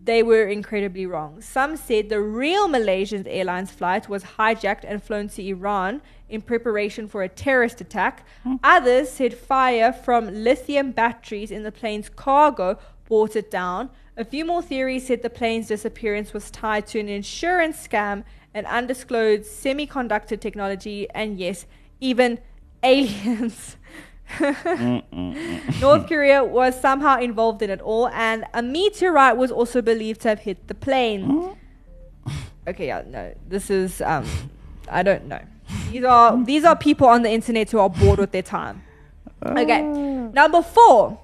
they 0.08 0.22
were 0.22 0.46
incredibly 0.46 1.04
wrong. 1.04 1.42
Some 1.42 1.76
said 1.76 2.08
the 2.08 2.22
real 2.22 2.66
Malaysian 2.66 3.26
Airlines 3.28 3.70
flight 3.70 4.08
was 4.08 4.24
hijacked 4.38 4.84
and 4.88 5.02
flown 5.02 5.28
to 5.28 5.46
Iran 5.46 6.00
in 6.30 6.40
preparation 6.40 7.06
for 7.06 7.22
a 7.22 7.28
terrorist 7.28 7.82
attack. 7.82 8.26
Hmm. 8.42 8.54
Others 8.64 9.10
said 9.10 9.34
fire 9.34 9.92
from 9.92 10.32
lithium 10.32 10.92
batteries 10.92 11.50
in 11.50 11.62
the 11.62 11.70
plane's 11.70 12.08
cargo 12.08 12.78
brought 13.04 13.36
it 13.36 13.50
down. 13.50 13.90
A 14.16 14.24
few 14.24 14.46
more 14.46 14.62
theories 14.62 15.06
said 15.06 15.20
the 15.20 15.28
plane's 15.28 15.68
disappearance 15.68 16.32
was 16.32 16.50
tied 16.50 16.86
to 16.86 16.98
an 17.00 17.10
insurance 17.10 17.86
scam, 17.86 18.24
an 18.54 18.64
undisclosed 18.64 19.44
semiconductor 19.44 20.40
technology, 20.40 21.06
and 21.10 21.38
yes, 21.38 21.66
even 22.00 22.38
aliens. 22.82 23.76
Mm, 24.28 25.02
mm, 25.12 25.34
mm. 25.34 25.80
North 25.80 26.06
Korea 26.06 26.44
was 26.44 26.78
somehow 26.80 27.18
involved 27.18 27.62
in 27.62 27.70
it 27.70 27.80
all, 27.80 28.08
and 28.08 28.44
a 28.54 28.62
meteorite 28.62 29.36
was 29.36 29.50
also 29.50 29.82
believed 29.82 30.20
to 30.22 30.28
have 30.28 30.40
hit 30.40 30.68
the 30.68 30.74
plane. 30.74 31.56
Okay, 32.66 32.88
yeah, 32.88 33.02
no, 33.06 33.34
this 33.48 33.70
is 33.70 34.02
um, 34.02 34.26
I 34.90 35.02
don't 35.02 35.26
know. 35.26 35.40
These 35.90 36.04
are 36.04 36.44
these 36.44 36.64
are 36.64 36.76
people 36.76 37.06
on 37.06 37.22
the 37.22 37.30
internet 37.30 37.70
who 37.70 37.78
are 37.78 37.90
bored 37.90 38.18
with 38.18 38.32
their 38.32 38.42
time. 38.42 38.82
Okay, 39.44 39.80
ah. 39.82 40.30
number 40.32 40.62
four. 40.62 41.18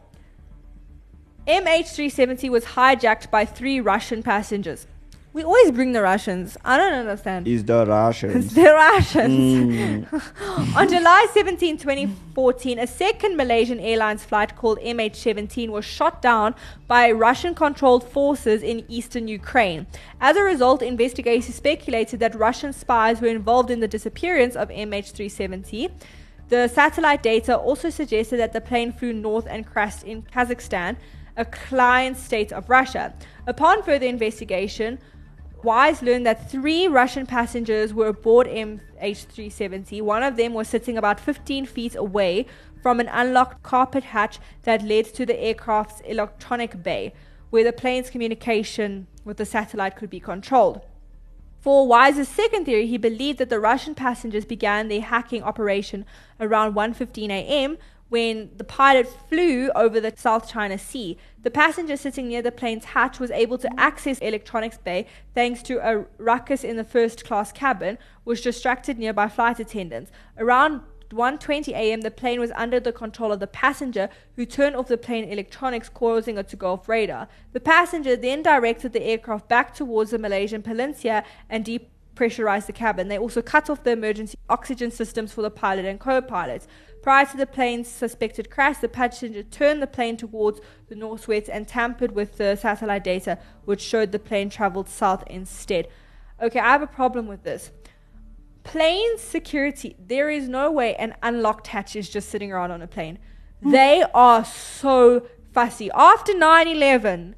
MH370 1.47 2.49
was 2.49 2.65
hijacked 2.65 3.31
by 3.31 3.45
three 3.45 3.79
Russian 3.79 4.23
passengers. 4.23 4.87
We 5.35 5.43
always 5.43 5.73
bring 5.73 5.91
the 5.91 6.01
Russians. 6.01 6.57
I 6.65 6.77
don't 6.77 6.93
understand. 6.93 7.49
Is 7.49 7.65
the 7.65 7.85
Russians? 7.85 8.45
It's 8.45 8.55
the 8.63 8.73
Russians. 8.73 10.09
Hmm. 10.09 10.77
On 10.79 10.89
July 10.89 11.27
17, 11.35 11.77
2014, 11.77 12.79
a 12.79 12.87
second 12.87 13.37
Malaysian 13.37 13.81
Airlines 13.81 14.25
flight 14.25 14.55
called 14.55 14.79
MH17 14.79 15.71
was 15.71 15.85
shot 15.85 16.23
down 16.23 16.55
by 16.87 17.11
Russian 17.11 17.53
controlled 17.53 18.09
forces 18.09 18.63
in 18.63 18.85
eastern 18.89 19.27
Ukraine. 19.27 19.89
As 20.21 20.37
a 20.37 20.43
result, 20.45 20.83
investigators 20.83 21.53
speculated 21.53 22.21
that 22.21 22.37
Russian 22.37 22.73
spies 22.73 23.21
were 23.21 23.27
involved 23.27 23.73
in 23.73 23.81
the 23.81 23.89
disappearance 23.89 24.55
of 24.55 24.69
MH370. 24.69 25.91
The 26.49 26.69
satellite 26.69 27.25
data 27.25 27.57
also 27.57 27.91
suggested 27.91 28.37
that 28.37 28.53
the 28.53 28.61
plane 28.61 28.93
flew 28.93 29.13
north 29.13 29.49
and 29.51 29.67
crashed 29.67 30.05
in 30.05 30.23
Kazakhstan, 30.23 30.95
a 31.37 31.45
client 31.45 32.19
state 32.19 32.53
of 32.53 32.71
Russia. 32.71 33.13
Upon 33.49 33.83
further 33.83 34.07
investigation, 34.07 35.01
Wise 35.65 36.03
learned 36.03 36.27
that 36.27 36.51
three 36.51 36.87
Russian 36.87 37.25
passengers 37.25 37.95
were 37.95 38.09
aboard 38.09 38.47
MH370. 38.47 40.03
One 40.03 40.23
of 40.23 40.37
them 40.37 40.53
was 40.53 40.69
sitting 40.69 40.99
about 40.99 41.19
15 41.19 41.65
feet 41.65 41.97
away 41.97 42.45
from 42.83 43.01
an 43.01 43.09
unlocked 43.09 43.63
carpet 43.63 44.05
hatch 44.05 44.39
that 44.65 44.85
led 44.85 45.07
to 45.15 45.25
the 45.25 45.41
aircraft's 45.41 46.01
electronic 46.03 46.83
bay, 46.83 47.15
where 47.49 47.65
the 47.65 47.73
plane's 47.73 48.11
communication 48.11 49.07
with 49.25 49.39
the 49.39 49.47
satellite 49.47 49.97
could 49.97 50.11
be 50.11 50.21
controlled. 50.21 50.83
For 51.61 51.87
Wise's 51.87 52.29
second 52.29 52.67
theory, 52.67 52.87
he 52.87 52.99
believed 52.99 53.39
that 53.39 53.49
the 53.49 53.59
Russian 53.59 53.95
passengers 53.95 54.45
began 54.45 54.89
their 54.89 55.01
hacking 55.01 55.43
operation 55.43 56.05
around 56.39 56.75
1:15 56.75 57.31
a.m. 57.31 57.79
when 58.15 58.49
the 58.59 58.63
pilot 58.63 59.09
flew 59.29 59.73
over 59.75 59.99
the 59.99 60.13
South 60.15 60.49
China 60.49 60.79
Sea. 60.79 61.19
The 61.43 61.51
passenger 61.51 61.97
sitting 61.97 62.29
near 62.29 62.43
the 62.43 62.53
plane's 62.53 62.85
hatch 62.85 63.19
was 63.19 63.33
able 63.33 63.59
to 63.59 63.69
access 63.77 64.21
electronics 64.21 64.79
bay 64.79 65.09
thanks 65.35 65.65
to 65.65 65.79
a 65.79 66.05
ruckus 66.17 66.63
in 66.63 66.77
the 66.77 66.85
first 66.85 67.25
class 67.25 67.51
cabin, 67.51 67.99
which 68.23 68.45
distracted 68.45 69.01
nearby 69.01 69.27
flight 69.27 69.59
attendants. 69.59 70.13
Around 70.39 70.83
1:20 71.11 71.73
a.m. 71.73 72.03
the 72.03 72.11
plane 72.13 72.39
was 72.39 72.53
under 72.53 72.79
the 72.79 72.93
control 72.93 73.33
of 73.33 73.41
the 73.41 73.49
passenger 73.49 74.09
who 74.37 74.47
turned 74.47 74.77
off 74.77 74.87
the 74.87 74.97
plane 74.97 75.25
electronics 75.25 75.89
causing 75.89 76.39
it 76.39 76.49
to 76.51 76.55
go 76.55 76.75
off 76.75 76.89
radar. 76.89 77.27
The 77.53 77.59
passenger 77.59 78.15
then 78.15 78.43
directed 78.45 78.93
the 78.93 79.03
aircraft 79.03 79.49
back 79.49 79.75
towards 79.75 80.13
the 80.13 80.21
Malaysian 80.21 80.63
peninsula 80.63 81.25
and 81.51 81.65
depressurized 81.65 82.67
the 82.67 82.73
cabin. 82.85 83.09
They 83.09 83.19
also 83.19 83.43
cut 83.43 83.69
off 83.69 83.83
the 83.83 83.91
emergency 83.91 84.39
oxygen 84.49 84.93
systems 84.93 85.33
for 85.33 85.43
the 85.43 85.51
pilot 85.51 85.85
and 85.85 85.99
co-pilots. 85.99 86.69
Prior 87.05 87.27
to 87.27 87.37
the 87.37 87.45
plane's 87.45 87.87
suspected 87.87 88.49
crash, 88.49 88.79
the 88.79 88.89
passenger 88.89 89.43
turned 89.43 89.83
the 89.83 89.87
plane 89.87 90.17
towards 90.17 90.63
the 90.89 90.95
northwest 90.95 91.51
and 91.53 91.69
tampered 91.69 92.13
with 92.13 92.39
the 92.39 92.57
satellite 92.57 93.05
data, 93.05 93.39
which 93.67 93.83
showed 93.83 94.11
the 94.11 94.19
plane 94.19 94.49
traveled 94.49 94.89
south 94.89 95.23
instead. 95.27 95.87
Okay, 96.41 96.59
I 96.59 96.71
have 96.71 96.81
a 96.81 96.87
problem 96.87 97.27
with 97.27 97.43
this. 97.43 97.73
Plane 98.63 99.19
security 99.19 99.97
there 99.99 100.31
is 100.31 100.49
no 100.49 100.73
way 100.73 100.95
an 100.95 101.15
unlocked 101.23 101.67
hatch 101.67 101.95
is 101.95 102.09
just 102.09 102.31
sitting 102.31 102.51
around 102.51 102.71
on 102.71 102.81
a 102.81 102.87
plane. 102.87 103.19
Hmm. 103.63 103.73
They 103.73 104.03
are 104.15 104.43
so 104.43 105.27
fussy. 105.53 105.91
After 105.95 106.33
9-11 106.33 107.35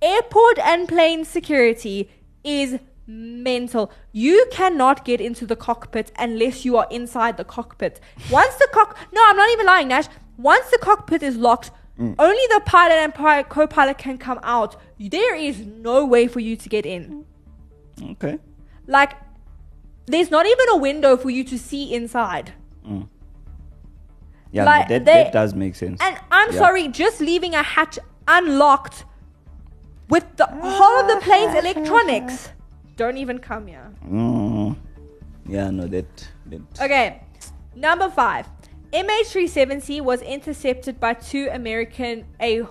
airport 0.00 0.58
and 0.58 0.88
plane 0.88 1.26
security 1.26 2.10
is 2.42 2.78
mental 3.06 3.90
you 4.12 4.46
cannot 4.52 5.04
get 5.04 5.20
into 5.20 5.44
the 5.46 5.56
cockpit 5.56 6.12
unless 6.18 6.64
you 6.64 6.76
are 6.76 6.86
inside 6.90 7.36
the 7.36 7.44
cockpit 7.44 8.00
once 8.30 8.54
the 8.56 8.68
cock 8.72 8.96
no 9.12 9.20
i'm 9.26 9.36
not 9.36 9.50
even 9.50 9.66
lying 9.66 9.88
nash 9.88 10.06
once 10.36 10.68
the 10.70 10.78
cockpit 10.78 11.22
is 11.22 11.36
locked 11.36 11.70
mm. 11.98 12.14
only 12.18 12.42
the 12.54 12.60
pilot 12.64 12.94
and 12.94 13.12
pi- 13.14 13.42
co-pilot 13.42 13.98
can 13.98 14.16
come 14.18 14.38
out 14.42 14.76
there 14.98 15.34
is 15.34 15.60
no 15.66 16.04
way 16.06 16.26
for 16.28 16.40
you 16.40 16.54
to 16.56 16.68
get 16.68 16.86
in 16.86 17.24
Okay. 18.10 18.38
like 18.86 19.14
there's 20.06 20.30
not 20.30 20.46
even 20.46 20.66
a 20.70 20.76
window 20.76 21.16
for 21.16 21.30
you 21.30 21.44
to 21.44 21.56
see 21.58 21.94
inside. 21.94 22.52
Mm. 22.86 23.08
Yeah, 24.50 24.64
Like, 24.64 24.88
that, 24.88 25.04
they- 25.04 25.24
that 25.24 25.32
does 25.32 25.54
make 25.54 25.76
sense. 25.76 26.00
And 26.02 26.18
I'm 26.30 26.50
Yeah. 26.52 26.58
sorry, 26.58 26.88
just 26.88 27.20
leaving 27.20 27.54
a 27.54 27.62
hatch 27.62 27.98
unlocked 28.26 29.04
with 30.08 30.24
the 30.36 30.46
whole 30.46 31.00
of 31.00 31.06
the 31.08 31.20
plane's 31.24 31.54
electronics. 31.64 32.50
Don't 32.96 33.16
even 33.16 33.38
come 33.38 33.66
here. 33.66 33.90
Mm. 34.08 34.76
Yeah, 35.48 35.70
no, 35.70 35.86
that. 35.86 36.28
that 36.46 36.60
Okay, 36.80 37.22
number 37.74 38.08
five. 38.10 38.46
MH370 38.92 40.02
was 40.02 40.20
intercepted 40.20 41.00
by 41.00 41.14
two 41.14 41.48
American 41.52 42.26
A- 42.40 42.62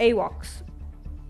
AWACS. 0.00 0.62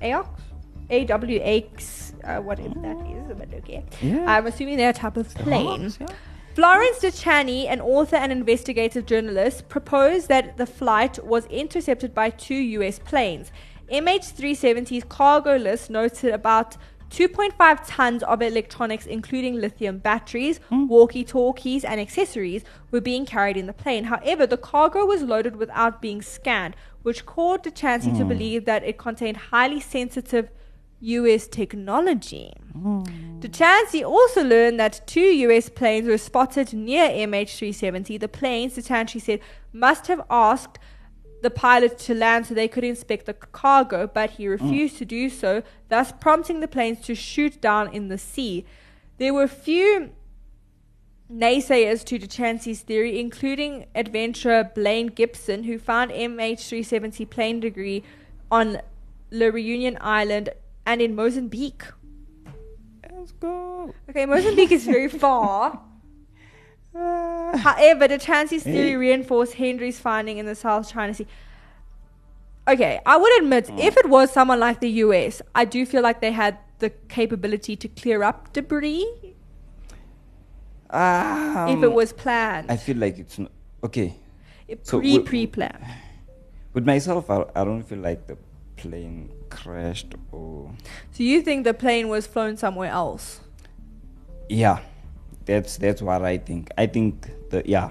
AWACS? 0.00 0.40
AWACS, 0.88 2.12
uh, 2.24 2.40
whatever 2.42 2.74
that 2.80 2.96
is, 3.08 3.36
but 3.36 3.52
okay. 3.54 3.84
Yeah. 4.00 4.24
I'm 4.28 4.46
assuming 4.46 4.76
they're 4.76 4.90
a 4.90 4.92
type 4.92 5.16
of 5.16 5.34
plane. 5.34 5.92
yeah. 6.00 6.06
Florence 6.54 7.00
DeChani, 7.00 7.66
an 7.68 7.80
author 7.80 8.16
and 8.16 8.30
investigative 8.32 9.04
journalist, 9.04 9.68
proposed 9.68 10.28
that 10.28 10.56
the 10.56 10.64
flight 10.64 11.22
was 11.24 11.44
intercepted 11.46 12.14
by 12.14 12.30
two 12.30 12.54
US 12.54 12.98
planes. 13.00 13.50
MH370's 13.92 15.04
cargo 15.08 15.56
list 15.56 15.90
noted 15.90 16.32
about 16.32 16.76
2.5 17.10 17.80
tons 17.86 18.22
of 18.22 18.42
electronics, 18.42 19.06
including 19.06 19.56
lithium 19.56 19.98
batteries, 19.98 20.58
hmm. 20.68 20.86
walkie 20.86 21.24
talkies, 21.24 21.84
and 21.84 22.00
accessories, 22.00 22.64
were 22.90 23.00
being 23.00 23.24
carried 23.24 23.56
in 23.56 23.66
the 23.66 23.72
plane. 23.72 24.04
However, 24.04 24.46
the 24.46 24.56
cargo 24.56 25.04
was 25.04 25.22
loaded 25.22 25.56
without 25.56 26.02
being 26.02 26.22
scanned, 26.22 26.74
which 27.02 27.24
caused 27.26 27.64
DeChancy 27.64 28.16
to 28.16 28.22
hmm. 28.22 28.28
believe 28.28 28.64
that 28.64 28.84
it 28.84 28.98
contained 28.98 29.36
highly 29.36 29.80
sensitive 29.80 30.50
US 31.00 31.46
technology. 31.46 32.52
Hmm. 32.72 33.02
DeChancy 33.40 34.04
also 34.04 34.42
learned 34.42 34.80
that 34.80 35.06
two 35.06 35.20
US 35.20 35.68
planes 35.68 36.08
were 36.08 36.18
spotted 36.18 36.72
near 36.72 37.08
MH370. 37.08 38.18
The 38.18 38.28
planes, 38.28 38.76
DeChancy 38.76 39.20
said, 39.20 39.40
must 39.72 40.06
have 40.06 40.22
asked 40.30 40.78
the 41.46 41.50
pilot 41.50 41.96
to 41.96 42.12
land 42.12 42.44
so 42.44 42.54
they 42.54 42.66
could 42.66 42.82
inspect 42.82 43.26
the 43.26 43.32
cargo, 43.34 44.10
but 44.12 44.30
he 44.30 44.46
mm. 44.46 44.50
refused 44.50 44.98
to 44.98 45.04
do 45.04 45.30
so, 45.30 45.62
thus 45.88 46.10
prompting 46.10 46.58
the 46.58 46.66
planes 46.66 47.00
to 47.02 47.14
shoot 47.14 47.60
down 47.60 47.94
in 47.94 48.08
the 48.08 48.18
sea. 48.18 48.66
There 49.18 49.32
were 49.32 49.46
few 49.46 50.10
naysayers 51.32 52.04
to 52.06 52.18
DeChancy's 52.18 52.80
theory, 52.80 53.20
including 53.20 53.86
adventurer 53.94 54.64
Blaine 54.64 55.06
Gibson, 55.06 55.62
who 55.62 55.78
found 55.78 56.10
MH370 56.10 57.30
plane 57.30 57.60
debris 57.60 58.02
on 58.50 58.80
La 59.30 59.46
Reunion 59.46 59.96
Island 60.00 60.48
and 60.84 61.00
in 61.00 61.14
Mozambique. 61.14 61.84
Let's 63.08 63.30
go. 63.30 63.94
Okay, 64.10 64.26
Mozambique 64.26 64.72
is 64.72 64.84
very 64.84 65.08
far. 65.24 65.80
However, 67.58 68.08
the 68.08 68.18
Chancy's 68.18 68.62
theory 68.64 68.90
Hey. 68.90 68.96
reinforced 68.96 69.54
Hendry's 69.54 69.98
finding 69.98 70.38
in 70.38 70.46
the 70.46 70.54
South 70.54 70.90
China 70.90 71.14
Sea. 71.14 71.26
Okay, 72.68 73.00
I 73.06 73.16
would 73.16 73.42
admit, 73.42 73.70
if 73.78 73.96
it 73.96 74.08
was 74.08 74.32
someone 74.32 74.58
like 74.58 74.80
the 74.80 74.90
US, 75.04 75.40
I 75.54 75.64
do 75.64 75.86
feel 75.86 76.02
like 76.02 76.20
they 76.20 76.32
had 76.32 76.58
the 76.80 76.90
capability 77.08 77.76
to 77.76 77.88
clear 77.88 78.22
up 78.22 78.52
debris 78.52 79.06
Um, 80.90 81.68
if 81.68 81.82
it 81.82 81.92
was 81.92 82.12
planned. 82.12 82.70
I 82.70 82.76
feel 82.76 82.96
like 82.96 83.18
it's 83.18 83.38
not. 83.38 83.50
Okay. 83.84 84.14
so 84.82 84.98
pre 85.00 85.18
pre 85.20 85.46
planned. 85.46 85.84
With 86.74 86.84
myself, 86.86 87.30
I, 87.30 87.44
I 87.54 87.64
don't 87.64 87.82
feel 87.82 87.98
like 87.98 88.26
the 88.26 88.36
plane 88.76 89.30
crashed 89.48 90.14
or. 90.32 90.70
So 91.12 91.22
you 91.22 91.42
think 91.42 91.64
the 91.64 91.74
plane 91.74 92.08
was 92.08 92.26
flown 92.26 92.56
somewhere 92.56 92.90
else? 92.90 93.40
Yeah. 94.48 94.80
That's 95.46 95.76
that's 95.76 96.02
what 96.02 96.22
I 96.22 96.38
think. 96.38 96.70
I 96.76 96.86
think 96.86 97.30
the 97.50 97.62
yeah, 97.64 97.90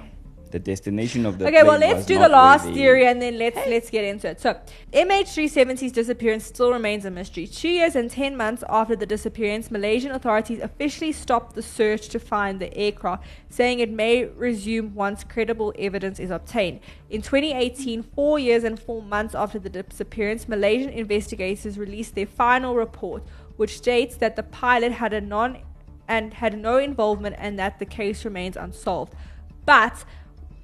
the 0.52 0.60
destination 0.60 1.26
of 1.26 1.40
the 1.40 1.48
okay, 1.48 1.64
well 1.64 1.80
let's 1.80 1.98
was 1.98 2.06
do 2.06 2.20
the 2.20 2.28
last 2.28 2.66
they- 2.66 2.74
theory 2.74 3.06
and 3.08 3.22
then 3.22 3.38
let's 3.38 3.58
let's 3.68 3.90
get 3.90 4.04
into 4.04 4.28
it. 4.28 4.42
So, 4.42 4.60
MH370's 4.92 5.94
disappearance 5.94 6.46
still 6.46 6.72
remains 6.74 7.06
a 7.06 7.12
mystery. 7.12 7.48
Two 7.48 7.70
years 7.70 7.96
and 7.96 8.12
ten 8.12 8.36
months 8.36 8.64
after 8.68 8.96
the 8.96 9.06
disappearance, 9.06 9.72
Malaysian 9.72 10.12
authorities 10.12 10.60
officially 10.60 11.14
stopped 11.14 11.56
the 11.56 11.62
search 11.62 12.10
to 12.10 12.20
find 12.20 12.60
the 12.60 12.76
aircraft, 12.78 13.24
saying 13.50 13.80
it 13.80 13.90
may 13.90 14.26
resume 14.26 14.94
once 14.94 15.24
credible 15.24 15.74
evidence 15.80 16.20
is 16.20 16.32
obtained. 16.32 16.82
In 17.10 17.22
2018, 17.22 18.04
four 18.04 18.38
years 18.38 18.66
and 18.66 18.78
four 18.78 19.02
months 19.02 19.34
after 19.34 19.60
the 19.60 19.70
disappearance, 19.70 20.50
Malaysian 20.50 20.90
investigators 20.90 21.78
released 21.78 22.16
their 22.16 22.28
final 22.28 22.76
report, 22.76 23.24
which 23.56 23.78
states 23.78 24.18
that 24.18 24.36
the 24.36 24.44
pilot 24.44 24.92
had 24.92 25.14
a 25.14 25.22
non 25.22 25.58
and 26.08 26.36
had 26.36 26.58
no 26.58 26.78
involvement 26.78 27.36
and 27.38 27.58
that 27.60 27.80
the 27.80 27.86
case 27.86 28.26
remains 28.26 28.58
unsolved. 28.58 29.14
But 29.66 30.06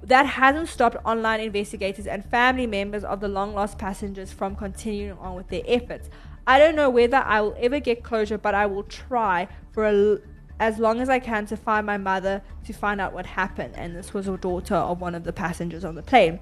that 0.02 0.26
hasn't 0.26 0.68
stopped 0.68 0.96
online 1.04 1.40
investigators 1.40 2.06
and 2.06 2.24
family 2.24 2.66
members 2.66 3.04
of 3.04 3.20
the 3.20 3.28
long 3.28 3.54
lost 3.54 3.78
passengers 3.78 4.32
from 4.32 4.56
continuing 4.56 5.18
on 5.18 5.34
with 5.34 5.48
their 5.48 5.62
efforts. 5.66 6.10
I 6.46 6.58
don't 6.58 6.74
know 6.74 6.90
whether 6.90 7.18
I 7.18 7.40
will 7.40 7.56
ever 7.58 7.78
get 7.78 8.02
closure, 8.02 8.38
but 8.38 8.54
I 8.54 8.66
will 8.66 8.82
try 8.82 9.46
for 9.72 10.20
as 10.58 10.78
long 10.78 11.00
as 11.00 11.08
I 11.08 11.18
can 11.18 11.46
to 11.46 11.56
find 11.56 11.86
my 11.86 11.98
mother 11.98 12.42
to 12.64 12.72
find 12.72 13.00
out 13.00 13.12
what 13.12 13.26
happened. 13.26 13.74
And 13.76 13.94
this 13.94 14.12
was 14.12 14.28
a 14.28 14.36
daughter 14.36 14.74
of 14.74 15.00
one 15.00 15.14
of 15.14 15.24
the 15.24 15.32
passengers 15.32 15.84
on 15.84 15.94
the 15.94 16.02
plane. 16.02 16.40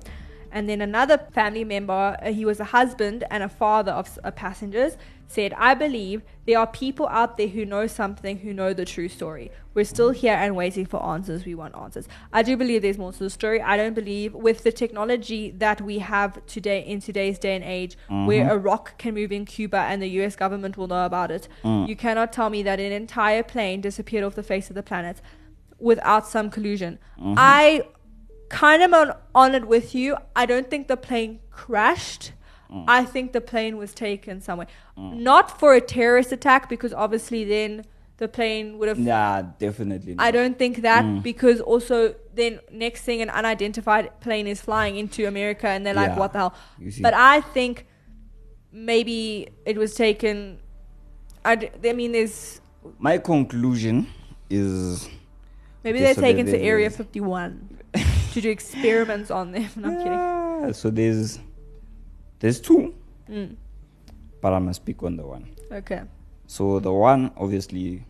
And 0.52 0.68
then 0.68 0.80
another 0.80 1.18
family 1.32 1.64
member, 1.64 2.16
uh, 2.22 2.32
he 2.32 2.44
was 2.44 2.60
a 2.60 2.64
husband 2.64 3.24
and 3.30 3.42
a 3.42 3.48
father 3.48 3.92
of 3.92 4.18
uh, 4.24 4.30
passengers, 4.30 4.96
said, 5.26 5.54
I 5.56 5.74
believe 5.74 6.22
there 6.44 6.58
are 6.58 6.66
people 6.66 7.06
out 7.06 7.36
there 7.36 7.46
who 7.46 7.64
know 7.64 7.86
something, 7.86 8.38
who 8.38 8.52
know 8.52 8.72
the 8.72 8.84
true 8.84 9.08
story. 9.08 9.52
We're 9.74 9.84
still 9.84 10.10
here 10.10 10.34
and 10.34 10.56
waiting 10.56 10.86
for 10.86 11.00
answers. 11.04 11.44
We 11.44 11.54
want 11.54 11.76
answers. 11.76 12.08
I 12.32 12.42
do 12.42 12.56
believe 12.56 12.82
there's 12.82 12.98
more 12.98 13.12
to 13.12 13.18
the 13.20 13.30
story. 13.30 13.62
I 13.62 13.76
don't 13.76 13.94
believe 13.94 14.34
with 14.34 14.64
the 14.64 14.72
technology 14.72 15.52
that 15.52 15.80
we 15.80 16.00
have 16.00 16.44
today 16.46 16.84
in 16.84 17.00
today's 17.00 17.38
day 17.38 17.54
and 17.54 17.64
age, 17.64 17.96
where 18.26 18.50
a 18.52 18.58
rock 18.58 18.98
can 18.98 19.14
move 19.14 19.30
in 19.30 19.44
Cuba 19.44 19.76
and 19.78 20.02
the 20.02 20.08
US 20.22 20.34
government 20.34 20.76
will 20.76 20.88
know 20.88 21.06
about 21.06 21.30
it. 21.30 21.46
You 21.86 21.94
cannot 21.94 22.32
tell 22.32 22.50
me 22.50 22.64
that 22.64 22.80
an 22.80 22.90
entire 22.90 23.44
plane 23.44 23.80
disappeared 23.80 24.24
off 24.24 24.34
the 24.34 24.42
face 24.42 24.68
of 24.68 24.74
the 24.74 24.82
planet 24.82 25.20
without 25.78 26.26
some 26.26 26.50
collusion. 26.50 26.98
I 27.36 27.84
kind 28.50 28.82
of 28.82 28.92
on, 28.92 29.14
on 29.34 29.54
it 29.54 29.66
with 29.66 29.94
you. 29.94 30.16
I 30.36 30.44
don't 30.44 30.68
think 30.68 30.86
the 30.88 30.96
plane 30.98 31.40
crashed. 31.50 32.32
Mm. 32.70 32.84
I 32.86 33.04
think 33.04 33.32
the 33.32 33.40
plane 33.40 33.78
was 33.78 33.94
taken 33.94 34.40
somewhere. 34.42 34.66
Not 34.96 35.58
for 35.58 35.72
a 35.74 35.80
terrorist 35.80 36.30
attack, 36.30 36.68
because 36.68 36.92
obviously 36.92 37.42
then 37.44 37.84
the 38.18 38.28
plane 38.28 38.76
would 38.78 38.86
have. 38.88 38.98
Nah, 38.98 39.42
definitely. 39.58 40.14
Not. 40.14 40.24
I 40.26 40.30
don't 40.30 40.58
think 40.58 40.82
that 40.82 41.04
Mm. 41.04 41.22
because 41.22 41.60
also 41.62 42.14
then 42.34 42.60
next 42.70 43.02
thing 43.02 43.22
an 43.22 43.30
unidentified 43.30 44.20
plane 44.20 44.46
is 44.46 44.60
flying 44.60 44.96
into 44.98 45.26
America 45.26 45.66
and 45.68 45.84
they're 45.86 45.94
like, 45.94 46.10
Yeah, 46.10 46.18
what 46.18 46.32
the 46.34 46.38
hell? 46.38 46.54
But 47.00 47.14
I 47.14 47.40
think 47.40 47.86
maybe 48.72 49.48
it 49.64 49.76
was 49.78 49.94
taken. 49.94 50.58
I, 51.44 51.54
d- 51.56 51.70
I 51.88 51.92
mean, 51.92 52.12
there's 52.12 52.60
My 52.98 53.18
conclusion 53.18 54.06
is 54.50 55.08
maybe 55.82 55.98
they're 56.00 56.14
so 56.14 56.20
taken 56.20 56.46
to 56.46 56.58
Area 56.60 56.90
51 56.90 57.78
to 58.33 58.40
do 58.40 58.51
experiments 58.51 59.31
on 59.31 59.53
them. 59.53 59.69
No, 59.77 59.88
I'm 59.88 59.97
kidding. 60.03 60.73
So 60.75 60.90
there's 60.90 61.38
there's 62.38 62.61
two, 62.61 62.95
Mm. 63.31 63.55
but 64.40 64.53
I 64.53 64.59
must 64.59 64.83
speak 64.83 65.03
on 65.03 65.16
the 65.16 65.27
one. 65.27 65.49
Okay. 65.71 66.03
So 66.47 66.81
the 66.81 66.93
one 66.93 67.31
obviously, 67.37 68.05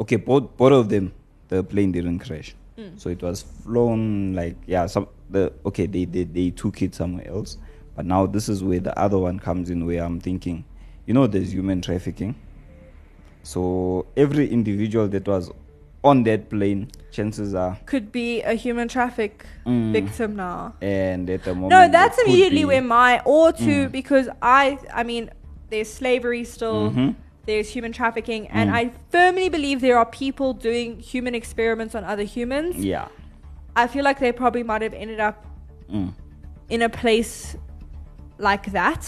okay, 0.00 0.16
both 0.16 0.56
both 0.56 0.72
of 0.72 0.88
them, 0.88 1.12
the 1.48 1.62
plane 1.62 1.92
didn't 1.92 2.18
crash. 2.20 2.54
Mm. 2.78 2.98
So 3.00 3.08
it 3.10 3.22
was 3.22 3.42
flown 3.42 4.34
like 4.34 4.56
yeah, 4.66 4.86
some 4.86 5.08
the 5.30 5.52
okay 5.64 5.86
they, 5.86 6.04
they 6.04 6.24
they 6.24 6.50
took 6.50 6.82
it 6.82 6.94
somewhere 6.94 7.28
else, 7.28 7.58
but 7.94 8.04
now 8.06 8.26
this 8.26 8.48
is 8.48 8.62
where 8.64 8.80
the 8.80 8.96
other 8.98 9.18
one 9.18 9.38
comes 9.38 9.70
in 9.70 9.86
where 9.86 10.02
I'm 10.04 10.20
thinking, 10.20 10.64
you 11.06 11.14
know, 11.14 11.26
there's 11.26 11.52
human 11.52 11.80
trafficking. 11.80 12.34
So 13.42 14.06
every 14.16 14.48
individual 14.48 15.06
that 15.08 15.26
was 15.28 15.50
on 16.06 16.22
that 16.24 16.48
plane, 16.48 16.88
chances 17.10 17.54
are, 17.54 17.76
Could 17.86 18.12
be 18.12 18.40
a 18.42 18.54
human 18.54 18.88
traffic 18.88 19.44
Mm. 19.66 19.92
victim 19.92 20.36
now. 20.36 20.74
and 20.80 21.28
at 21.36 21.42
the 21.44 21.54
moment, 21.54 21.70
No, 21.70 21.88
that's 21.88 22.18
immediately 22.24 22.64
where 22.64 22.82
my 22.82 23.20
or 23.24 23.52
two 23.52 23.80
Mm. 23.88 23.92
because 23.92 24.28
I 24.40 24.78
I 24.94 25.02
mean 25.10 25.30
there's 25.70 25.90
slavery 25.92 26.44
still, 26.44 26.90
Mhm. 26.90 27.14
there's 27.46 27.68
human 27.76 27.92
trafficking, 27.92 28.46
and 28.58 28.70
Mm. 28.70 28.74
I 28.80 28.82
firmly 29.10 29.48
believe 29.56 29.80
there 29.80 29.98
are 29.98 30.06
people 30.06 30.52
doing 30.68 30.88
human 31.12 31.34
experiments 31.34 31.94
on 31.98 32.04
other 32.04 32.22
humans. 32.36 32.76
Yeah. 32.92 33.08
I 33.82 33.84
feel 33.88 34.04
like 34.04 34.18
they 34.20 34.32
probably 34.32 34.62
might 34.62 34.82
have 34.82 34.94
ended 34.94 35.20
up 35.28 35.36
Mm. 35.92 36.12
in 36.74 36.82
a 36.82 36.88
place 36.88 37.56
like 38.38 38.66
that. 38.72 39.02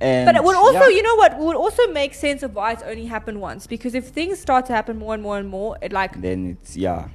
Mm. 0.00 0.06
And 0.06 0.26
But 0.26 0.36
it 0.36 0.44
would 0.44 0.56
also, 0.56 0.88
yeah. 0.88 0.96
you 0.96 1.02
know 1.02 1.14
what, 1.14 1.32
it 1.32 1.38
would 1.38 1.56
also 1.56 1.86
make 1.88 2.14
sense 2.14 2.42
of 2.42 2.54
why 2.54 2.72
it's 2.72 2.82
only 2.82 3.06
happened 3.06 3.40
once. 3.40 3.66
Because 3.66 3.94
if 3.94 4.08
things 4.08 4.38
start 4.38 4.66
to 4.66 4.74
happen 4.74 4.98
more 4.98 5.14
and 5.14 5.22
more 5.22 5.38
and 5.38 5.48
more, 5.48 5.78
it 5.80 5.92
like 5.92 6.20
then 6.20 6.58
it's 6.60 6.76
yeah. 6.76 7.08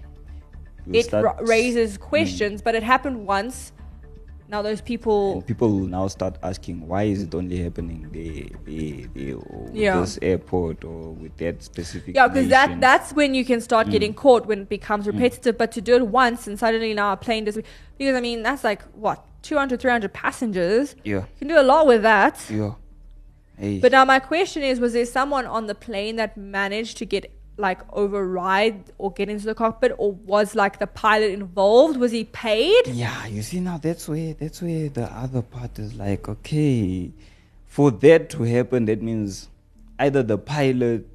You'll 0.87 0.95
it 0.95 1.13
ra- 1.13 1.37
raises 1.41 1.97
questions. 1.97 2.61
But 2.61 2.73
it 2.75 2.83
happened 2.83 3.25
once. 3.27 3.71
Now 4.51 4.61
those 4.61 4.81
people 4.81 5.31
and 5.35 5.47
people 5.47 5.69
will 5.69 5.87
now 5.87 6.07
start 6.09 6.37
asking 6.43 6.85
why 6.85 7.03
is 7.03 7.23
it 7.23 7.33
only 7.33 7.63
happening 7.63 8.09
there, 8.11 8.49
there, 8.65 9.07
there, 9.15 9.35
or 9.37 9.63
with 9.67 9.75
Yeah. 9.75 10.01
this 10.01 10.19
airport 10.21 10.83
or 10.83 11.13
with 11.13 11.37
that 11.37 11.63
specific. 11.63 12.15
Yeah, 12.15 12.27
because 12.27 12.49
that 12.49 12.81
that's 12.81 13.13
when 13.13 13.33
you 13.33 13.45
can 13.45 13.61
start 13.61 13.87
Mm. 13.87 13.91
getting 13.91 14.13
caught 14.13 14.45
when 14.45 14.59
it 14.63 14.69
becomes 14.69 15.07
repetitive. 15.07 15.57
But 15.57 15.71
to 15.71 15.81
do 15.81 15.95
it 15.95 16.05
once 16.07 16.47
and 16.47 16.59
suddenly 16.59 16.93
now 16.93 17.13
a 17.13 17.17
plane 17.17 17.45
does 17.45 17.57
because 17.97 18.15
I 18.15 18.19
mean 18.19 18.43
that's 18.43 18.65
like 18.65 18.81
what 18.93 19.23
200, 19.41 19.79
300 19.79 20.11
passengers. 20.11 20.95
yeah, 21.05 21.15
You 21.15 21.25
can 21.39 21.47
do 21.47 21.57
a 21.59 21.63
lot 21.63 21.87
with 21.87 22.01
that. 22.01 22.37
yeah. 22.49 22.73
Hey, 23.57 23.79
But 23.79 23.91
now 23.93 24.03
my 24.05 24.19
question 24.19 24.63
is, 24.63 24.79
was 24.81 24.91
there 24.93 25.05
someone 25.05 25.45
on 25.45 25.67
the 25.67 25.75
plane 25.75 26.15
that 26.17 26.35
managed 26.35 26.97
to 26.97 27.05
get 27.05 27.31
like 27.61 27.79
override 27.93 28.83
or 28.97 29.11
get 29.13 29.29
into 29.29 29.45
the 29.45 29.55
cockpit, 29.55 29.93
or 29.97 30.11
was 30.13 30.55
like 30.55 30.79
the 30.79 30.87
pilot 30.87 31.31
involved? 31.31 31.97
Was 31.97 32.11
he 32.11 32.23
paid? 32.25 32.87
yeah, 32.87 33.25
you 33.27 33.41
see 33.41 33.59
now 33.61 33.77
that's 33.77 34.07
where 34.09 34.33
that's 34.33 34.61
where 34.61 34.89
the 34.89 35.05
other 35.13 35.41
part 35.41 35.79
is 35.79 35.93
like 35.95 36.27
okay, 36.27 37.11
for 37.67 37.91
that 37.91 38.29
to 38.31 38.43
happen, 38.43 38.85
that 38.85 39.01
means 39.01 39.47
either 39.99 40.23
the 40.23 40.37
pilot 40.37 41.07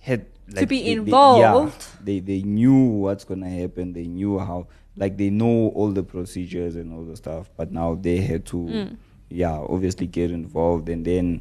had 0.00 0.26
like, 0.48 0.68
be 0.68 0.78
they- 0.78 0.84
they- 0.86 0.92
involved. 0.92 1.76
yeah, 1.80 2.04
they 2.04 2.18
they 2.20 2.42
knew 2.42 2.84
what's 3.04 3.24
gonna 3.24 3.48
happen. 3.48 3.92
They 3.92 4.06
knew 4.06 4.38
how 4.38 4.66
like 4.96 5.16
they 5.16 5.30
know 5.30 5.68
all 5.74 5.90
the 5.92 6.02
procedures 6.02 6.76
and 6.76 6.92
all 6.92 7.04
the 7.04 7.16
stuff. 7.16 7.48
But 7.56 7.72
now 7.72 7.94
they 7.94 8.18
had 8.20 8.44
to, 8.46 8.56
Mm. 8.58 8.96
yeah, 9.30 9.52
obviously 9.56 10.06
get 10.06 10.30
involved 10.30 10.88
and 10.90 11.04
then 11.04 11.40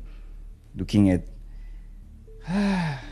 looking 0.75 1.09
at. 1.09 1.23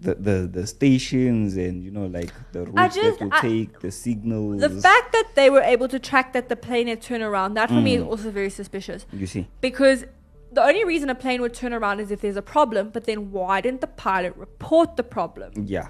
The, 0.00 0.14
the 0.14 0.36
the 0.58 0.64
stations 0.66 1.56
and 1.56 1.82
you 1.82 1.90
know 1.90 2.06
like 2.06 2.30
the 2.52 2.64
routes 2.66 2.94
just- 2.94 3.18
that 3.18 3.24
will 3.24 3.34
I- 3.34 3.40
take 3.40 3.80
the 3.80 3.90
signals 3.90 4.60
The 4.60 4.70
fact 4.70 5.10
that 5.12 5.28
they 5.34 5.50
were 5.50 5.60
able 5.74 5.88
to 5.88 5.98
track 5.98 6.32
that 6.34 6.48
the 6.48 6.54
plane 6.54 6.86
had 6.86 7.02
turned 7.02 7.24
around, 7.24 7.54
that 7.54 7.68
for 7.68 7.80
me 7.80 7.94
is 7.96 8.02
Mm. 8.04 8.06
also 8.12 8.30
very 8.30 8.50
suspicious. 8.50 9.06
you 9.12 9.26
see 9.26 9.48
Because 9.60 10.04
the 10.52 10.62
only 10.62 10.84
reason 10.84 11.10
a 11.10 11.16
plane 11.16 11.40
would 11.42 11.52
turn 11.52 11.72
around 11.72 11.98
is 11.98 12.12
if 12.12 12.20
there's 12.20 12.36
a 12.36 12.42
problem, 12.56 12.90
but 12.92 13.04
then 13.06 13.32
why 13.32 13.60
didn't 13.60 13.80
the 13.80 13.88
pilot 13.88 14.34
report 14.36 14.96
the 14.96 15.02
problem? 15.02 15.50
Yeah. 15.66 15.88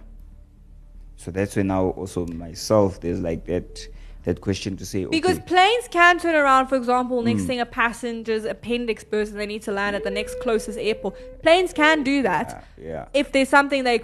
So 1.16 1.30
that's 1.30 1.54
when 1.56 1.66
now 1.66 1.90
also 1.90 2.24
myself 2.26 3.00
there's 3.00 3.20
like 3.20 3.44
that 3.44 3.88
that 4.28 4.40
question 4.42 4.76
to 4.76 4.84
say 4.84 5.04
Because 5.06 5.38
planes 5.40 5.88
can 5.90 6.18
turn 6.18 6.34
around, 6.34 6.66
for 6.66 6.76
example, 6.76 7.22
next 7.22 7.42
Mm. 7.42 7.46
thing 7.48 7.60
a 7.60 7.66
passenger's 7.66 8.44
appendix 8.44 9.02
bursts 9.12 9.32
and 9.32 9.40
they 9.40 9.46
need 9.54 9.62
to 9.62 9.72
land 9.72 9.96
at 9.96 10.04
the 10.04 10.10
next 10.10 10.34
closest 10.44 10.78
airport. 10.78 11.14
Planes 11.42 11.72
can 11.72 12.02
do 12.02 12.16
that. 12.30 12.48
uh, 12.52 12.60
yeah 12.90 13.04
If 13.22 13.32
there's 13.32 13.48
something 13.48 13.84
they 13.84 13.98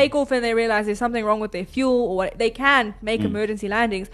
take 0.00 0.14
off 0.14 0.28
and 0.32 0.42
they 0.46 0.54
realize 0.54 0.86
there's 0.86 0.98
something 1.06 1.24
wrong 1.28 1.40
with 1.40 1.52
their 1.52 1.66
fuel 1.74 1.98
or 2.10 2.16
what, 2.20 2.38
they 2.38 2.50
can 2.50 2.94
make 3.02 3.20
Mm. 3.20 3.26
emergency 3.32 3.68
landings. 3.68 4.08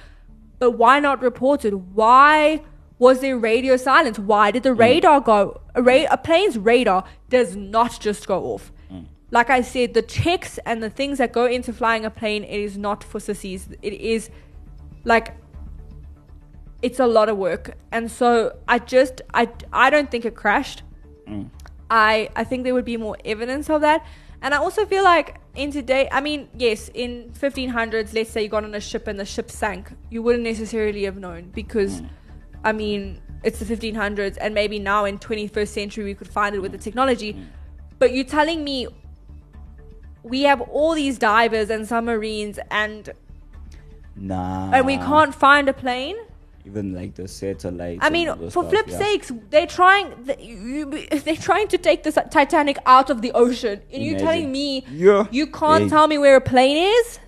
But 0.58 0.72
why 0.82 0.94
not 1.00 1.16
report 1.22 1.64
it? 1.64 1.74
Why 2.00 2.62
was 2.98 3.20
there 3.20 3.36
radio 3.38 3.76
silence? 3.76 4.18
Why 4.18 4.50
did 4.50 4.62
the 4.68 4.74
radar 4.74 5.20
go? 5.20 5.60
A, 5.74 5.82
ra- 5.82 6.06
a 6.10 6.18
plane's 6.28 6.56
radar 6.58 7.04
does 7.36 7.50
not 7.56 8.00
just 8.00 8.26
go 8.26 8.38
off. 8.54 8.72
Like 9.38 9.48
I 9.58 9.62
said, 9.62 9.94
the 9.94 10.02
checks 10.02 10.58
and 10.66 10.82
the 10.82 10.90
things 10.90 11.16
that 11.16 11.32
go 11.32 11.46
into 11.46 11.72
flying 11.72 12.04
a 12.04 12.10
plane, 12.10 12.42
it 12.44 12.60
is 12.68 12.76
not 12.76 13.02
for 13.02 13.18
sissies. 13.18 13.62
It 13.80 13.94
is 13.94 14.28
like 15.04 15.26
it's 16.82 16.98
a 16.98 17.06
lot 17.06 17.28
of 17.28 17.36
work. 17.38 17.76
And 17.90 18.10
so 18.10 18.56
I 18.68 18.78
just 18.78 19.22
I 19.32 19.48
I 19.72 19.90
don't 19.90 20.10
think 20.10 20.24
it 20.24 20.34
crashed. 20.34 20.82
Mm. 21.26 21.48
I 21.90 22.28
I 22.36 22.44
think 22.44 22.64
there 22.64 22.74
would 22.74 22.84
be 22.84 22.96
more 22.96 23.16
evidence 23.24 23.70
of 23.70 23.80
that. 23.80 24.04
And 24.42 24.52
I 24.52 24.56
also 24.58 24.84
feel 24.84 25.04
like 25.04 25.40
in 25.54 25.70
today, 25.70 26.08
I 26.10 26.20
mean, 26.20 26.48
yes, 26.56 26.90
in 26.94 27.32
1500s, 27.38 28.12
let's 28.12 28.30
say 28.30 28.42
you 28.42 28.48
got 28.48 28.64
on 28.64 28.74
a 28.74 28.80
ship 28.80 29.06
and 29.06 29.18
the 29.18 29.24
ship 29.24 29.50
sank, 29.50 29.92
you 30.10 30.20
wouldn't 30.20 30.42
necessarily 30.42 31.04
have 31.04 31.16
known 31.16 31.50
because, 31.54 32.00
mm. 32.00 32.08
I 32.64 32.72
mean, 32.72 33.20
it's 33.44 33.60
the 33.60 33.64
1500s, 33.64 34.38
and 34.40 34.52
maybe 34.52 34.80
now 34.80 35.04
in 35.04 35.18
21st 35.18 35.68
century 35.68 36.04
we 36.04 36.14
could 36.14 36.28
find 36.28 36.56
it 36.56 36.58
with 36.58 36.72
the 36.72 36.78
technology. 36.78 37.34
Mm. 37.34 37.46
But 38.00 38.12
you're 38.12 38.24
telling 38.24 38.64
me 38.64 38.88
we 40.24 40.42
have 40.42 40.60
all 40.60 40.94
these 40.94 41.18
divers 41.18 41.70
and 41.70 41.86
submarines, 41.86 42.58
and 42.70 43.10
nah 44.16 44.72
and 44.72 44.86
we 44.86 44.96
can't 44.96 45.34
find 45.34 45.68
a 45.68 45.72
plane? 45.72 46.16
Even 46.64 46.94
like 46.94 47.14
the 47.14 47.26
satellites 47.28 47.98
I 48.02 48.10
mean, 48.10 48.28
for 48.34 48.50
stuff, 48.50 48.70
flip's 48.70 48.92
yeah. 48.92 48.98
sakes, 48.98 49.32
they're 49.50 49.66
trying. 49.66 50.12
They're 51.24 51.36
trying 51.36 51.68
to 51.68 51.78
take 51.78 52.02
the 52.04 52.12
Titanic 52.30 52.78
out 52.86 53.10
of 53.10 53.20
the 53.22 53.32
ocean, 53.32 53.82
and 53.92 54.02
you're 54.02 54.18
telling 54.18 54.50
me 54.52 54.84
Yeah. 54.90 55.26
you 55.30 55.46
can't 55.46 55.84
Hey. 55.84 55.88
tell 55.90 56.06
me 56.06 56.18
where 56.18 56.36
a 56.36 56.40
plane 56.40 56.76
is, 56.76 57.18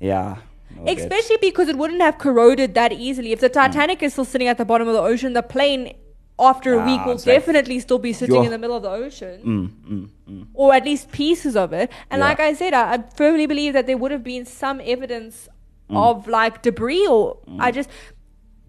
yeah 0.00 0.36
no, 0.76 0.84
that's- 0.84 1.00
especially 1.04 1.38
because 1.40 1.68
it 1.68 1.76
wouldn't 1.76 2.00
have 2.02 2.18
corroded 2.18 2.74
that 2.74 2.92
easily. 2.92 3.28
Hmm. 3.28 3.32
If 3.34 3.40
the 3.40 3.48
Titanic 3.48 4.02
is 4.02 4.12
still 4.12 4.24
sitting 4.24 4.48
at 4.48 4.58
the 4.58 4.64
bottom 4.64 4.86
of 4.86 4.94
the 4.94 5.00
ocean, 5.02 5.32
the 5.32 5.42
plane 5.42 5.94
after 6.38 6.74
a 6.74 6.84
week 6.86 7.04
will 7.04 7.14
it's 7.14 7.26
like- 7.26 7.36
definitely 7.36 7.80
still 7.80 7.98
be 7.98 8.12
sitting 8.12 8.44
in 8.44 8.50
the 8.52 8.58
middle 8.58 8.76
of 8.76 8.82
the 8.84 8.90
ocean. 8.90 9.40
mm, 9.44 9.92
mm, 9.92 10.08
mm. 10.30 10.46
Or 10.54 10.72
at 10.72 10.84
least 10.84 11.10
pieces 11.10 11.56
of 11.56 11.72
it. 11.72 11.90
And 12.10 12.20
Yeah. 12.20 12.26
like 12.28 12.38
I 12.38 12.52
said, 12.52 12.74
I, 12.74 12.92
I 12.94 12.98
firmly 13.16 13.46
believe 13.46 13.72
that 13.72 13.86
there 13.88 13.96
would 13.96 14.12
have 14.12 14.22
been 14.22 14.44
some 14.46 14.80
evidence 14.84 15.48
Mm. 15.90 15.96
of 15.96 16.28
like 16.28 16.60
debris 16.62 17.06
or 17.06 17.38
I 17.58 17.70
just 17.72 17.88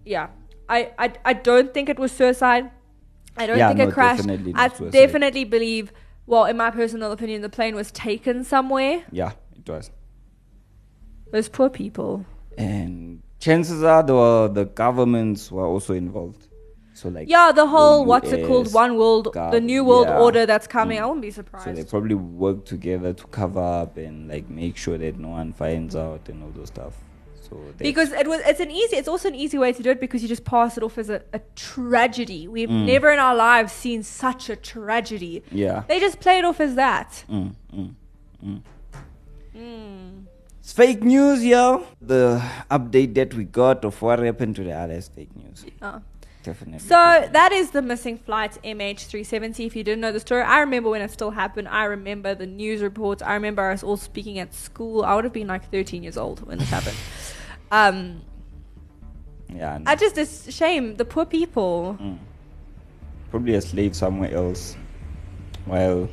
yeah. 0.04 0.28
I, 0.68 0.92
I 0.98 1.12
I 1.24 1.32
don't 1.32 1.74
think 1.74 1.88
it 1.88 1.98
was 1.98 2.12
suicide. 2.12 2.70
I 3.36 3.46
don't 3.46 3.58
Yeah, 3.58 3.68
think 3.68 3.78
no, 3.78 3.88
it 3.88 3.94
crashed. 3.94 4.18
definitely 4.18 4.52
I 4.54 4.68
suicide. 4.68 4.92
definitely 4.92 5.44
believe 5.44 5.92
well, 6.26 6.44
in 6.44 6.56
my 6.56 6.70
personal 6.70 7.10
opinion, 7.10 7.42
the 7.42 7.48
plane 7.48 7.74
was 7.74 7.90
taken 7.90 8.44
somewhere. 8.44 9.02
yeah 9.10 9.32
it 9.56 9.68
was 9.68 9.90
Those 11.32 11.48
poor 11.48 11.70
people. 11.70 12.24
and 12.58 13.22
chances 13.38 13.82
are 13.82 14.02
the 14.02 14.48
the 14.52 14.64
governments 14.66 15.50
were 15.50 15.66
also 15.66 15.94
involved 15.94 16.46
so 16.92 17.08
like 17.08 17.28
Yeah, 17.28 17.50
the 17.52 17.66
whole 17.66 18.04
what's 18.04 18.30
it 18.30 18.46
called? 18.46 18.72
One 18.74 18.96
world 18.96 19.28
gov- 19.34 19.52
the 19.52 19.60
new 19.60 19.82
world 19.84 20.08
yeah. 20.08 20.18
order 20.20 20.44
that's 20.46 20.66
coming. 20.66 20.98
Mm. 20.98 21.02
I 21.02 21.06
wouldn't 21.06 21.22
be 21.22 21.30
surprised. 21.30 21.64
so 21.66 21.72
they 21.72 21.84
probably 21.84 22.14
work 22.14 22.64
together 22.64 23.12
to 23.12 23.24
cover 23.28 23.60
up 23.82 23.96
and 23.96 24.28
like 24.28 24.48
make 24.50 24.76
sure 24.76 24.98
that 24.98 25.18
no 25.18 25.28
one 25.28 25.52
finds 25.52 25.96
out 25.96 26.28
and 26.28 26.42
all 26.42 26.50
those 26.50 26.68
stuff 26.68 26.94
because 27.78 28.12
it 28.12 28.26
was 28.26 28.40
it's 28.46 28.60
an 28.60 28.70
easy 28.70 28.96
it's 28.96 29.08
also 29.08 29.28
an 29.28 29.34
easy 29.34 29.58
way 29.58 29.72
to 29.72 29.82
do 29.82 29.90
it 29.90 30.00
because 30.00 30.22
you 30.22 30.28
just 30.28 30.44
pass 30.44 30.76
it 30.76 30.82
off 30.82 30.96
as 30.98 31.08
a, 31.10 31.22
a 31.32 31.40
tragedy 31.56 32.46
we've 32.48 32.68
Mm. 32.68 32.86
never 32.86 33.10
in 33.10 33.18
our 33.18 33.34
lives 33.34 33.72
seen 33.72 34.02
such 34.02 34.48
a 34.48 34.56
tragedy 34.56 35.42
yeah 35.50 35.82
they 35.88 35.98
just 36.00 36.20
play 36.20 36.38
it 36.38 36.44
off 36.44 36.60
as 36.60 36.74
that 36.76 37.24
Mm, 37.28 37.54
mm, 37.74 37.94
mm. 38.44 38.60
It's 40.60 40.72
fake 40.72 41.02
news, 41.02 41.44
yo. 41.44 41.84
The 42.00 42.40
update 42.70 43.14
that 43.14 43.34
we 43.34 43.44
got 43.44 43.84
of 43.84 44.00
what 44.02 44.18
happened 44.20 44.54
to 44.56 44.64
the 44.64 44.72
others 44.72 45.08
fake 45.08 45.34
news. 45.34 45.64
Oh. 45.82 46.00
Definitely. 46.42 46.78
So 46.78 46.94
that 47.32 47.52
is 47.52 47.70
the 47.72 47.82
missing 47.82 48.16
flight 48.16 48.56
MH370. 48.64 49.66
If 49.66 49.76
you 49.76 49.84
didn't 49.84 50.00
know 50.00 50.10
the 50.12 50.20
story, 50.20 50.42
I 50.42 50.60
remember 50.60 50.88
when 50.88 51.02
it 51.02 51.10
still 51.10 51.32
happened. 51.32 51.68
I 51.68 51.84
remember 51.84 52.34
the 52.34 52.46
news 52.46 52.80
reports. 52.80 53.20
I 53.22 53.34
remember 53.34 53.68
us 53.70 53.82
all 53.82 53.98
speaking 53.98 54.38
at 54.38 54.54
school. 54.54 55.02
I 55.04 55.14
would 55.16 55.24
have 55.24 55.34
been 55.34 55.48
like 55.48 55.70
13 55.70 56.02
years 56.02 56.16
old 56.16 56.46
when 56.46 56.56
this 56.58 56.70
happened. 56.70 56.96
Um, 57.70 58.22
yeah, 59.48 59.76
and 59.76 59.88
I 59.88 59.94
just, 59.96 60.18
it's 60.18 60.52
shame. 60.54 60.96
The 60.96 61.04
poor 61.04 61.24
people. 61.24 61.96
Mm. 62.00 62.18
probably 63.30 63.54
a 63.54 63.60
slave 63.60 63.94
somewhere 63.94 64.32
else, 64.34 64.76
while 65.64 66.08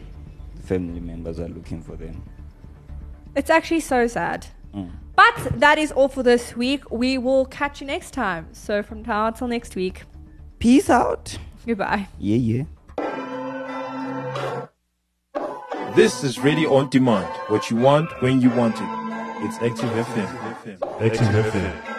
the 0.55 0.61
family 0.63 0.99
members 0.99 1.39
are 1.39 1.47
looking 1.47 1.81
for 1.81 1.95
them. 1.95 2.23
It's 3.35 3.49
actually 3.49 3.79
so 3.81 4.07
sad. 4.07 4.47
Mm. 4.75 4.91
But 5.15 5.59
that 5.59 5.77
is 5.79 5.91
all 5.91 6.07
for 6.09 6.21
this 6.23 6.55
week. 6.55 6.89
We 6.91 7.17
will 7.17 7.45
catch 7.45 7.81
you 7.81 7.87
next 7.87 8.11
time. 8.11 8.47
So 8.51 8.83
from 8.83 9.01
now 9.01 9.27
until 9.27 9.47
next 9.47 9.75
week, 9.75 10.03
Peace 10.59 10.89
out. 10.89 11.37
goodbye. 11.65 12.07
Yeah, 12.19 12.37
yeah. 12.37 12.63
This 15.95 16.23
is 16.23 16.37
Radio 16.39 16.75
On 16.75 16.89
Demand. 16.89 17.27
What 17.47 17.71
you 17.71 17.77
want 17.77 18.09
when 18.21 18.41
you 18.41 18.51
want 18.51 18.75
it. 18.75 19.06
It's 19.39 19.57
Active 19.57 19.89
FM. 19.91 21.01
Active 21.01 21.27
FM. 21.27 21.96